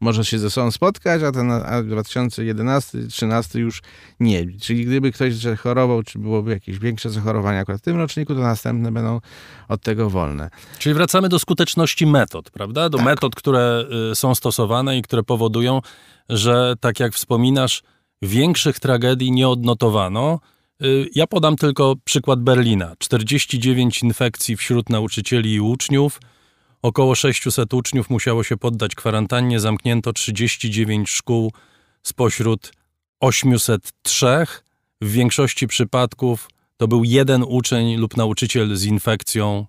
może 0.00 0.24
się 0.24 0.38
ze 0.38 0.50
sobą 0.50 0.70
spotkać, 0.70 1.22
a 1.22 1.32
ten 1.32 1.52
a 1.52 1.82
2011-2013 1.82 3.58
już 3.58 3.82
nie. 4.20 4.58
Czyli 4.60 4.86
gdyby 4.86 5.12
ktoś 5.12 5.32
chorował, 5.58 6.02
czy 6.02 6.18
byłoby 6.18 6.50
jakieś 6.50 6.78
większe 6.78 7.10
zachorowania 7.10 7.60
akurat 7.60 7.80
w 7.80 7.84
tym 7.84 7.96
roczniku, 7.96 8.34
to 8.34 8.40
następne 8.40 8.92
będą 8.92 9.20
od 9.68 9.82
tego 9.82 10.10
wolne. 10.10 10.50
Czyli 10.78 10.94
wracamy 10.94 11.28
do 11.28 11.38
skuteczności 11.38 12.06
metod, 12.06 12.50
prawda? 12.50 12.88
Do 12.88 12.98
tak. 12.98 13.06
metod, 13.06 13.34
które 13.34 13.84
y, 14.12 14.14
są 14.14 14.34
stosowane 14.34 14.98
i 14.98 15.02
które 15.02 15.22
powodują, 15.22 15.80
że 16.28 16.74
tak 16.80 17.00
jak 17.00 17.14
wspominasz, 17.14 17.82
większych 18.22 18.80
tragedii 18.80 19.32
nie 19.32 19.48
odnotowano. 19.48 20.40
Y, 20.82 21.08
ja 21.14 21.26
podam 21.26 21.56
tylko 21.56 21.94
przykład 22.04 22.40
Berlina. 22.40 22.94
49 22.98 24.02
infekcji 24.02 24.56
wśród 24.56 24.90
nauczycieli 24.90 25.54
i 25.54 25.60
uczniów, 25.60 26.20
Około 26.82 27.14
600 27.14 27.74
uczniów 27.74 28.10
musiało 28.10 28.44
się 28.44 28.56
poddać 28.56 28.94
kwarantannie, 28.94 29.60
zamknięto 29.60 30.12
39 30.12 31.10
szkół 31.10 31.52
spośród 32.02 32.72
803. 33.20 34.26
W 35.00 35.10
większości 35.10 35.66
przypadków 35.66 36.50
to 36.76 36.88
był 36.88 37.04
jeden 37.04 37.44
uczeń 37.48 37.96
lub 37.96 38.16
nauczyciel 38.16 38.76
z 38.76 38.84
infekcją, 38.84 39.66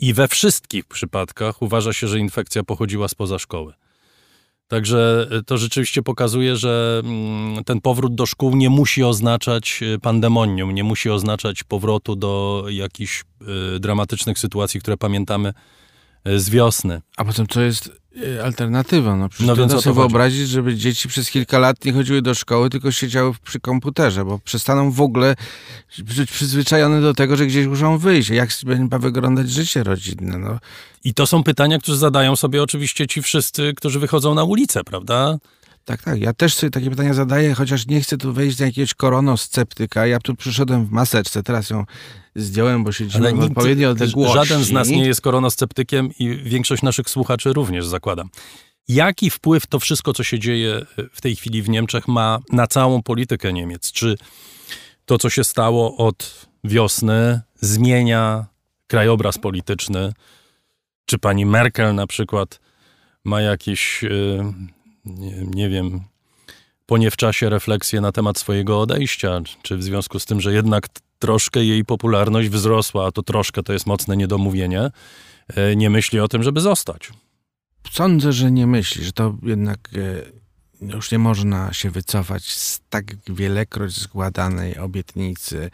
i 0.00 0.14
we 0.14 0.28
wszystkich 0.28 0.84
przypadkach 0.84 1.62
uważa 1.62 1.92
się, 1.92 2.08
że 2.08 2.18
infekcja 2.18 2.62
pochodziła 2.62 3.08
spoza 3.08 3.38
szkoły. 3.38 3.74
Także 4.68 5.28
e, 5.30 5.42
to 5.42 5.58
rzeczywiście 5.58 6.02
pokazuje, 6.02 6.56
że 6.56 7.02
mm, 7.04 7.64
ten 7.64 7.80
powrót 7.80 8.14
do 8.14 8.26
szkół 8.26 8.56
nie 8.56 8.70
musi 8.70 9.04
oznaczać 9.04 9.80
e, 9.82 9.98
pandemonium, 9.98 10.74
nie 10.74 10.84
musi 10.84 11.10
oznaczać 11.10 11.64
powrotu 11.64 12.16
do 12.16 12.64
jakichś 12.68 13.24
e, 13.76 13.80
dramatycznych 13.80 14.38
sytuacji, 14.38 14.80
które 14.80 14.96
pamiętamy 14.96 15.52
z 16.24 16.50
wiosny. 16.50 17.00
A 17.16 17.24
potem 17.24 17.46
co 17.46 17.60
jest 17.60 17.90
e, 18.36 18.44
alternatywą? 18.44 19.16
No, 19.16 19.28
no 19.40 19.56
więc 19.56 19.72
sobie 19.82 19.94
wyobrazić, 19.94 20.48
żeby 20.48 20.76
dzieci 20.76 21.08
przez 21.08 21.30
kilka 21.30 21.58
lat 21.58 21.84
nie 21.84 21.92
chodziły 21.92 22.22
do 22.22 22.34
szkoły, 22.34 22.70
tylko 22.70 22.92
siedziały 22.92 23.32
przy 23.44 23.60
komputerze, 23.60 24.24
bo 24.24 24.38
przestaną 24.38 24.90
w 24.90 25.00
ogóle 25.00 25.36
być 25.98 26.30
przyzwyczajone 26.30 27.00
do 27.00 27.14
tego, 27.14 27.36
że 27.36 27.46
gdzieś 27.46 27.66
muszą 27.66 27.98
wyjść. 27.98 28.30
Jak 28.30 28.50
będzie 28.64 28.98
wyglądać 28.98 29.50
życie 29.50 29.82
rodzinne? 29.82 30.38
No. 30.38 30.58
I 31.04 31.14
to 31.14 31.26
są 31.26 31.42
pytania, 31.42 31.78
które 31.78 31.96
zadają 31.96 32.36
sobie 32.36 32.62
oczywiście 32.62 33.06
ci 33.06 33.22
wszyscy, 33.22 33.72
którzy 33.76 34.00
wychodzą 34.00 34.34
na 34.34 34.44
ulicę, 34.44 34.84
prawda? 34.84 35.38
Tak, 35.90 36.02
tak. 36.02 36.20
Ja 36.20 36.32
też 36.32 36.54
sobie 36.54 36.70
takie 36.70 36.90
pytania 36.90 37.14
zadaję, 37.14 37.54
chociaż 37.54 37.86
nie 37.86 38.00
chcę 38.00 38.18
tu 38.18 38.32
wejść 38.32 38.56
do 38.56 38.64
jakiegoś 38.64 38.94
koronosceptyka. 38.94 40.06
Ja 40.06 40.18
tu 40.18 40.34
przyszedłem 40.34 40.86
w 40.86 40.90
maseczce, 40.90 41.42
teraz 41.42 41.70
ją 41.70 41.84
zdjąłem, 42.34 42.84
bo 42.84 42.92
siedzimy 42.92 43.32
w 43.32 43.40
odpowiedniej 43.40 43.86
odległości. 43.86 44.34
Żaden 44.34 44.64
z 44.64 44.70
nas 44.70 44.88
nie 44.88 45.06
jest 45.06 45.20
koronosceptykiem 45.20 46.10
i 46.18 46.36
większość 46.36 46.82
naszych 46.82 47.10
słuchaczy 47.10 47.52
również, 47.52 47.86
zakładam. 47.86 48.28
Jaki 48.88 49.30
wpływ 49.30 49.66
to 49.66 49.80
wszystko, 49.80 50.12
co 50.12 50.22
się 50.22 50.38
dzieje 50.38 50.86
w 51.12 51.20
tej 51.20 51.36
chwili 51.36 51.62
w 51.62 51.68
Niemczech, 51.68 52.08
ma 52.08 52.38
na 52.52 52.66
całą 52.66 53.02
politykę 53.02 53.52
Niemiec? 53.52 53.92
Czy 53.92 54.16
to, 55.04 55.18
co 55.18 55.30
się 55.30 55.44
stało 55.44 55.96
od 55.96 56.46
wiosny, 56.64 57.40
zmienia 57.60 58.46
krajobraz 58.86 59.38
polityczny? 59.38 60.12
Czy 61.04 61.18
pani 61.18 61.46
Merkel 61.46 61.94
na 61.94 62.06
przykład 62.06 62.60
ma 63.24 63.40
jakieś, 63.40 64.04
e, 64.04 64.08
nie, 65.04 65.46
nie 65.46 65.68
wiem, 65.68 66.00
po 66.86 66.98
nie 66.98 67.10
w 67.10 67.16
czasie 67.16 67.50
refleksję 67.50 68.00
na 68.00 68.12
temat 68.12 68.38
swojego 68.38 68.80
odejścia? 68.80 69.40
Czy 69.62 69.76
w 69.76 69.82
związku 69.82 70.18
z 70.18 70.26
tym, 70.26 70.40
że 70.40 70.52
jednak 70.52 70.86
troszkę 71.18 71.64
jej 71.64 71.84
popularność 71.84 72.48
wzrosła, 72.48 73.06
a 73.06 73.12
to 73.12 73.22
troszkę 73.22 73.62
to 73.62 73.72
jest 73.72 73.86
mocne 73.86 74.16
niedomówienie, 74.16 74.90
e, 75.56 75.76
nie 75.76 75.90
myśli 75.90 76.20
o 76.20 76.28
tym, 76.28 76.42
żeby 76.42 76.60
zostać. 76.60 77.10
Sądzę, 77.90 78.32
że 78.32 78.50
nie 78.50 78.66
myśli, 78.66 79.04
że 79.04 79.12
to 79.12 79.36
jednak 79.42 79.90
e, 80.82 80.86
już 80.94 81.12
nie 81.12 81.18
można 81.18 81.72
się 81.72 81.90
wycofać 81.90 82.44
z 82.44 82.80
tak 82.88 83.04
wielekroć 83.26 83.96
składanej 83.96 84.78
obietnicy. 84.78 85.70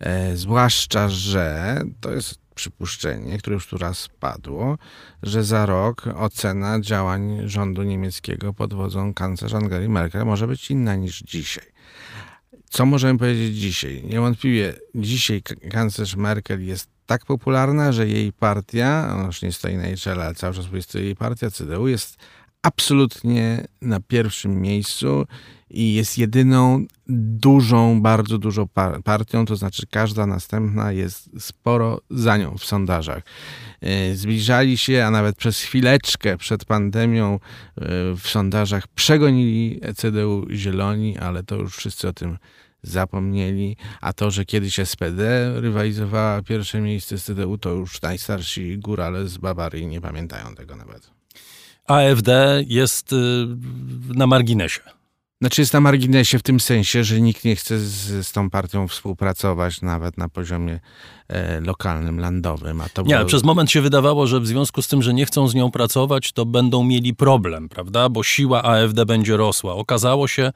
E, 0.00 0.36
zwłaszcza, 0.36 1.08
że 1.08 1.80
to 2.00 2.12
jest 2.12 2.38
przypuszczenie, 2.58 3.38
które 3.38 3.54
już 3.54 3.66
tu 3.66 3.78
raz 3.78 4.08
padło, 4.20 4.78
że 5.22 5.44
za 5.44 5.66
rok 5.66 6.04
ocena 6.16 6.80
działań 6.80 7.40
rządu 7.44 7.82
niemieckiego 7.82 8.54
pod 8.54 8.74
wodzą 8.74 9.14
kanclerz 9.14 9.54
Angeli 9.54 9.88
Merkel 9.88 10.24
może 10.24 10.46
być 10.46 10.70
inna 10.70 10.94
niż 10.96 11.18
dzisiaj. 11.18 11.64
Co 12.70 12.86
możemy 12.86 13.18
powiedzieć 13.18 13.56
dzisiaj? 13.56 14.04
Niewątpliwie 14.04 14.74
dzisiaj 14.94 15.42
kanclerz 15.70 16.16
Merkel 16.16 16.66
jest 16.66 16.88
tak 17.06 17.24
popularna, 17.24 17.92
że 17.92 18.08
jej 18.08 18.32
partia, 18.32 19.10
ona 19.14 19.26
już 19.26 19.42
nie 19.42 19.52
stoi 19.52 19.76
na 19.76 19.86
jej 19.86 19.96
czele, 19.96 20.24
ale 20.24 20.34
cały 20.34 20.54
czas 20.54 20.66
jest 20.72 20.94
jej 20.94 21.16
partia, 21.16 21.50
CDU, 21.50 21.88
jest 21.88 22.16
absolutnie 22.62 23.66
na 23.82 24.00
pierwszym 24.00 24.60
miejscu 24.60 25.26
i 25.70 25.94
jest 25.94 26.18
jedyną 26.18 26.86
dużą, 27.08 28.02
bardzo 28.02 28.38
dużą 28.38 28.68
partią, 29.04 29.46
to 29.46 29.56
znaczy 29.56 29.86
każda 29.90 30.26
następna 30.26 30.92
jest 30.92 31.30
sporo 31.38 32.00
za 32.10 32.36
nią 32.36 32.58
w 32.58 32.64
sondażach. 32.64 33.22
E, 33.80 34.14
zbliżali 34.14 34.78
się, 34.78 35.04
a 35.04 35.10
nawet 35.10 35.36
przez 35.36 35.60
chwileczkę 35.60 36.36
przed 36.36 36.64
pandemią 36.64 37.34
e, 37.34 37.38
w 38.16 38.22
sondażach 38.28 38.88
przegonili 38.88 39.80
CDU 39.96 40.46
zieloni, 40.50 41.18
ale 41.18 41.42
to 41.42 41.56
już 41.56 41.76
wszyscy 41.76 42.08
o 42.08 42.12
tym 42.12 42.38
zapomnieli, 42.82 43.76
a 44.00 44.12
to, 44.12 44.30
że 44.30 44.44
kiedyś 44.44 44.78
SPD 44.84 45.52
rywalizowała 45.60 46.42
pierwsze 46.42 46.80
miejsce 46.80 47.18
z 47.18 47.24
CDU, 47.24 47.58
to 47.58 47.70
już 47.70 48.02
najstarsi 48.02 48.78
górale 48.78 49.28
z 49.28 49.38
Bawarii 49.38 49.86
nie 49.86 50.00
pamiętają 50.00 50.54
tego 50.54 50.76
nawet. 50.76 51.10
AfD 51.86 52.62
jest 52.66 53.12
y, 53.12 53.16
na 54.14 54.26
marginesie. 54.26 54.97
Znaczy 55.40 55.62
jest 55.62 55.72
na 55.72 55.80
marginesie 55.80 56.38
w 56.38 56.42
tym 56.42 56.60
sensie, 56.60 57.04
że 57.04 57.20
nikt 57.20 57.44
nie 57.44 57.56
chce 57.56 57.78
z, 57.78 58.26
z 58.26 58.32
tą 58.32 58.50
partią 58.50 58.88
współpracować 58.88 59.82
nawet 59.82 60.18
na 60.18 60.28
poziomie 60.28 60.80
e, 61.28 61.60
lokalnym, 61.60 62.20
landowym. 62.20 62.80
A 62.80 62.88
to 62.88 63.02
nie, 63.02 63.14
było... 63.14 63.26
przez 63.26 63.44
moment 63.44 63.70
się 63.70 63.80
wydawało, 63.80 64.26
że 64.26 64.40
w 64.40 64.46
związku 64.46 64.82
z 64.82 64.88
tym, 64.88 65.02
że 65.02 65.14
nie 65.14 65.26
chcą 65.26 65.48
z 65.48 65.54
nią 65.54 65.70
pracować, 65.70 66.32
to 66.32 66.46
będą 66.46 66.84
mieli 66.84 67.14
problem, 67.14 67.68
prawda? 67.68 68.08
Bo 68.08 68.22
siła 68.22 68.62
AfD 68.62 69.06
będzie 69.06 69.36
rosła. 69.36 69.74
Okazało 69.74 70.28
się 70.28 70.52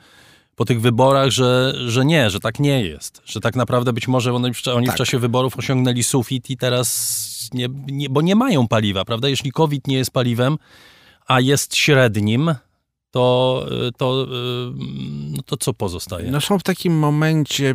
po 0.56 0.64
tych 0.64 0.80
wyborach, 0.80 1.30
że, 1.30 1.74
że 1.86 2.04
nie, 2.04 2.30
że 2.30 2.40
tak 2.40 2.60
nie 2.60 2.84
jest. 2.84 3.22
Że 3.24 3.40
tak 3.40 3.56
naprawdę 3.56 3.92
być 3.92 4.08
może 4.08 4.34
oni, 4.34 4.52
oni 4.74 4.86
tak. 4.86 4.94
w 4.94 4.98
czasie 4.98 5.18
wyborów 5.18 5.58
osiągnęli 5.58 6.02
sufit 6.02 6.50
i 6.50 6.56
teraz 6.56 7.50
nie, 7.54 7.68
nie, 7.86 8.10
bo 8.10 8.22
nie 8.22 8.36
mają 8.36 8.68
paliwa, 8.68 9.04
prawda? 9.04 9.28
Jeśli 9.28 9.52
COVID 9.52 9.86
nie 9.86 9.96
jest 9.96 10.10
paliwem, 10.10 10.58
a 11.26 11.40
jest 11.40 11.76
średnim, 11.76 12.54
to, 13.12 13.66
to, 13.96 14.26
no 15.30 15.42
to 15.46 15.56
co 15.56 15.74
pozostaje? 15.74 16.30
No 16.30 16.40
są 16.40 16.58
w 16.58 16.62
takim 16.62 16.98
momencie 16.98 17.74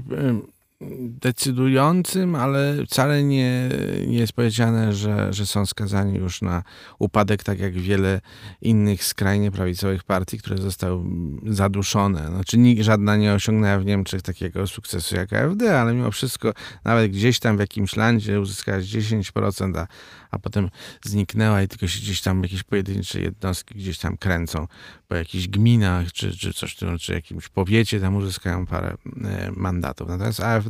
decydującym, 1.22 2.36
ale 2.36 2.86
wcale 2.86 3.24
nie, 3.24 3.70
nie 4.08 4.18
jest 4.18 4.34
powiedziane, 4.34 4.94
że, 4.94 5.34
że 5.34 5.46
są 5.46 5.66
skazani 5.66 6.18
już 6.18 6.42
na 6.42 6.64
upadek, 7.00 7.44
tak 7.44 7.60
jak 7.60 7.74
wiele 7.74 8.22
innych 8.62 9.04
skrajnie 9.04 9.52
prawicowych 9.52 10.04
partii, 10.04 10.38
które 10.38 10.58
zostały 10.58 11.04
zaduszone. 11.46 12.28
Znaczy 12.28 12.58
nikt, 12.58 12.82
żadna 12.84 13.16
nie 13.16 13.34
osiągnęła 13.34 13.80
w 13.80 13.86
Niemczech 13.86 14.22
takiego 14.22 14.68
sukcesu 14.68 15.16
jak 15.16 15.34
AfD, 15.34 15.80
ale 15.80 15.94
mimo 15.94 16.12
wszystko 16.12 16.54
nawet 16.84 17.12
gdzieś 17.12 17.40
tam 17.40 17.58
w 17.58 17.60
jakimś 17.60 17.96
landzie 17.96 18.42
uzyskała 18.42 18.78
10%, 18.78 19.78
a, 19.78 19.88
a 20.32 20.40
potem 20.40 20.70
zniknęła 21.04 21.62
i 21.62 21.68
tylko 21.68 21.88
się 21.88 22.00
gdzieś 22.00 22.22
tam 22.22 22.44
jakieś 22.44 22.64
pojedyncze 22.64 23.22
jednostki 23.22 23.76
gdzieś 23.76 23.98
tam 24.00 24.18
kręcą 24.18 24.68
po 25.08 25.16
jakichś 25.16 25.48
gminach, 25.48 26.12
czy, 26.12 26.38
czy 26.38 26.54
coś, 26.54 26.78
czy 27.00 27.14
jakimś 27.14 27.50
powiecie 27.50 28.00
tam 28.00 28.16
uzyskają 28.16 28.66
parę 28.66 28.98
e, 29.24 29.52
mandatów. 29.56 30.10
Natomiast 30.10 30.40
AfD 30.40 30.67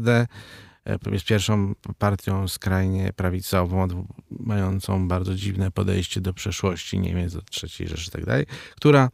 e, 0.86 0.98
jest 1.12 1.26
pierwszą 1.26 1.74
partią 1.98 2.48
skrajnie 2.48 3.14
prawicową, 3.16 3.88
mającą 4.30 5.08
bardzo 5.08 5.36
dziwne 5.36 5.72
podejście 5.72 6.22
do 6.22 6.34
przeszłości 6.34 7.00
Niemiec, 7.00 7.34
do 7.34 7.42
III 7.64 7.88
Rzeszy 7.88 8.12
tak 8.12 8.26
dalej, 8.26 8.46
która 8.76 9.10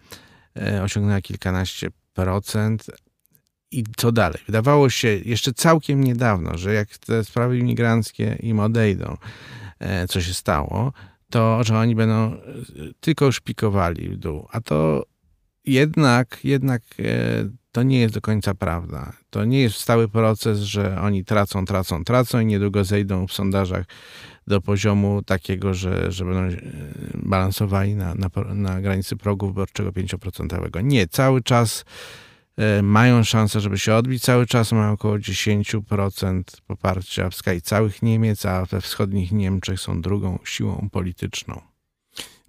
e, 0.58 0.84
osiągnęła 0.84 1.22
kilkanaście 1.22 1.88
procent. 2.14 2.86
I 3.72 3.84
co 3.98 4.12
dalej? 4.12 4.42
Wydawało 4.46 4.90
się 4.90 5.08
jeszcze 5.08 5.54
całkiem 5.54 6.04
niedawno, 6.04 6.58
że 6.58 6.74
jak 6.74 6.98
te 6.98 7.24
sprawy 7.24 7.58
imigranckie 7.58 8.38
im 8.40 8.60
odejdą, 8.60 9.18
co 10.10 10.22
się 10.22 10.34
stało, 10.34 10.94
to, 11.30 11.64
że 11.64 11.78
oni 11.78 11.96
będą 11.96 12.38
tylko 13.00 13.32
szpikowali 13.32 14.10
w 14.10 14.18
dół. 14.18 14.48
A 14.52 14.62
to 14.62 15.06
jednak, 15.66 16.40
jednak 16.44 16.82
e, 17.00 17.04
to 17.74 17.84
nie 17.84 18.00
jest 18.00 18.14
do 18.14 18.22
końca 18.22 18.54
prawda. 18.54 19.14
To 19.30 19.46
nie 19.46 19.62
jest 19.62 19.76
stały 19.76 20.10
proces, 20.10 20.60
że 20.60 21.02
oni 21.02 21.26
tracą, 21.26 21.66
tracą, 21.66 22.04
tracą 22.04 22.40
i 22.40 22.46
niedługo 22.46 22.84
zejdą 22.84 23.28
w 23.28 23.34
sondażach 23.34 23.86
do 24.48 24.62
poziomu 24.62 25.22
takiego, 25.26 25.74
że, 25.74 26.12
że 26.12 26.26
będą 26.26 26.40
e, 26.42 26.62
balansowali 27.14 27.96
na, 27.96 28.16
na, 28.16 28.30
na 28.54 28.82
granicy 28.82 29.16
progu 29.18 29.48
wyborczego 29.48 29.92
5%. 29.92 30.84
Nie, 30.84 31.08
cały 31.08 31.42
czas 31.42 31.86
e, 32.58 32.82
mają 32.82 33.24
szansę, 33.24 33.60
żeby 33.60 33.80
się 33.80 33.96
odbić. 33.96 34.24
Cały 34.24 34.46
czas 34.46 34.72
mają 34.72 34.92
około 34.92 35.16
10% 35.18 36.44
poparcia 36.68 37.30
w 37.30 37.36
skali 37.36 37.62
całych 37.62 38.02
Niemiec, 38.02 38.46
a 38.46 38.66
we 38.66 38.82
wschodnich 38.82 39.32
Niemczech 39.32 39.80
są 39.80 40.02
drugą 40.02 40.40
siłą 40.46 40.88
polityczną. 40.92 41.62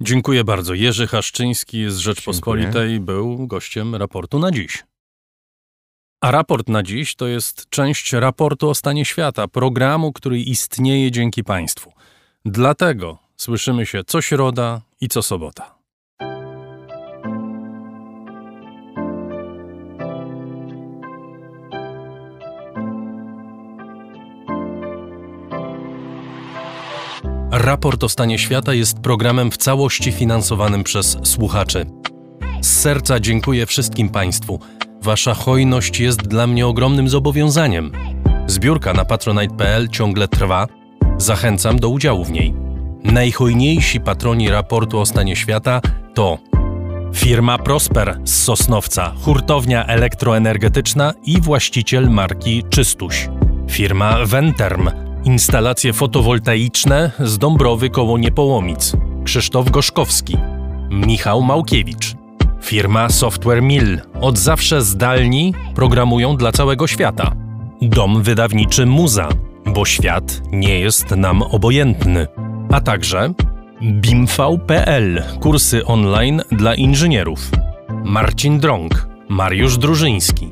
Dziękuję 0.00 0.44
bardzo. 0.44 0.74
Jerzy 0.74 1.06
Haszczyński 1.06 1.90
z 1.90 1.96
Rzeczpospolitej 1.96 2.72
Dziękuję. 2.72 3.00
był 3.00 3.46
gościem 3.46 3.94
raportu 3.94 4.38
na 4.38 4.50
dziś. 4.50 4.84
A 6.24 6.30
raport 6.30 6.68
na 6.68 6.82
dziś 6.82 7.14
to 7.14 7.26
jest 7.26 7.70
część 7.70 8.12
raportu 8.12 8.70
o 8.70 8.74
stanie 8.74 9.04
świata, 9.04 9.48
programu, 9.48 10.12
który 10.12 10.40
istnieje 10.40 11.10
dzięki 11.10 11.44
Państwu. 11.44 11.92
Dlatego 12.44 13.18
słyszymy 13.36 13.86
się 13.86 14.04
co 14.06 14.22
środa 14.22 14.80
i 15.00 15.08
co 15.08 15.22
sobota. 15.22 15.74
Raport 27.50 28.04
o 28.04 28.08
stanie 28.08 28.38
świata 28.38 28.74
jest 28.74 28.98
programem 28.98 29.50
w 29.50 29.56
całości 29.56 30.12
finansowanym 30.12 30.84
przez 30.84 31.18
słuchaczy. 31.22 31.86
Z 32.60 32.80
serca 32.80 33.20
dziękuję 33.20 33.66
wszystkim 33.66 34.08
Państwu. 34.08 34.60
Wasza 35.04 35.34
hojność 35.34 36.00
jest 36.00 36.28
dla 36.28 36.46
mnie 36.46 36.66
ogromnym 36.66 37.08
zobowiązaniem. 37.08 37.92
Zbiórka 38.46 38.92
na 38.92 39.04
patronite.pl 39.04 39.88
ciągle 39.88 40.28
trwa. 40.28 40.66
Zachęcam 41.16 41.78
do 41.78 41.88
udziału 41.88 42.24
w 42.24 42.30
niej. 42.30 42.54
Najhojniejsi 43.04 44.00
patroni 44.00 44.48
raportu 44.48 44.98
o 44.98 45.06
stanie 45.06 45.36
świata 45.36 45.80
to 46.14 46.38
firma 47.14 47.58
Prosper 47.58 48.20
z 48.24 48.42
Sosnowca, 48.42 49.12
hurtownia 49.20 49.86
elektroenergetyczna 49.86 51.14
i 51.24 51.40
właściciel 51.40 52.10
marki 52.10 52.62
Czystuś. 52.70 53.28
Firma 53.70 54.16
Venterm 54.26 54.90
Instalacje 55.24 55.92
fotowoltaiczne 55.92 57.10
z 57.18 57.38
Dąbrowy 57.38 57.90
koło 57.90 58.18
Niepołomic. 58.18 58.92
Krzysztof 59.24 59.70
Goszkowski. 59.70 60.36
Michał 60.90 61.42
Małkiewicz. 61.42 62.23
Firma 62.64 63.08
Software 63.08 63.62
Mill. 63.62 64.00
Od 64.20 64.38
zawsze 64.38 64.82
zdalni 64.82 65.54
programują 65.74 66.36
dla 66.36 66.52
całego 66.52 66.86
świata. 66.86 67.32
Dom 67.82 68.22
wydawniczy 68.22 68.86
Muza, 68.86 69.28
bo 69.66 69.84
świat 69.84 70.42
nie 70.52 70.80
jest 70.80 71.10
nam 71.10 71.42
obojętny. 71.42 72.26
A 72.72 72.80
także 72.80 73.34
BIMV.pl. 73.82 75.22
Kursy 75.40 75.86
online 75.86 76.42
dla 76.52 76.74
inżynierów. 76.74 77.50
Marcin 78.04 78.58
Drąg. 78.58 79.08
Mariusz 79.28 79.78
Drużyński 79.78 80.50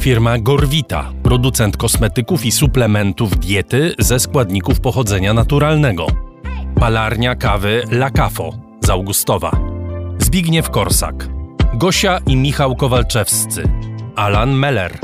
Firma 0.00 0.38
Gorwita, 0.38 1.12
producent 1.22 1.76
kosmetyków 1.76 2.44
i 2.44 2.52
suplementów 2.52 3.38
diety 3.38 3.94
ze 3.98 4.20
składników 4.20 4.80
pochodzenia 4.80 5.34
naturalnego. 5.34 6.06
Palarnia 6.80 7.34
kawy 7.34 7.82
La 7.90 8.10
Cafo 8.10 8.52
z 8.80 8.90
Augustowa. 8.90 9.50
Zbigniew 10.18 10.70
Korsak. 10.70 11.35
Gosia 11.76 12.18
i 12.26 12.36
Michał 12.36 12.76
Kowalczewscy. 12.76 13.68
Alan 14.14 14.52
Meller. 14.52 14.98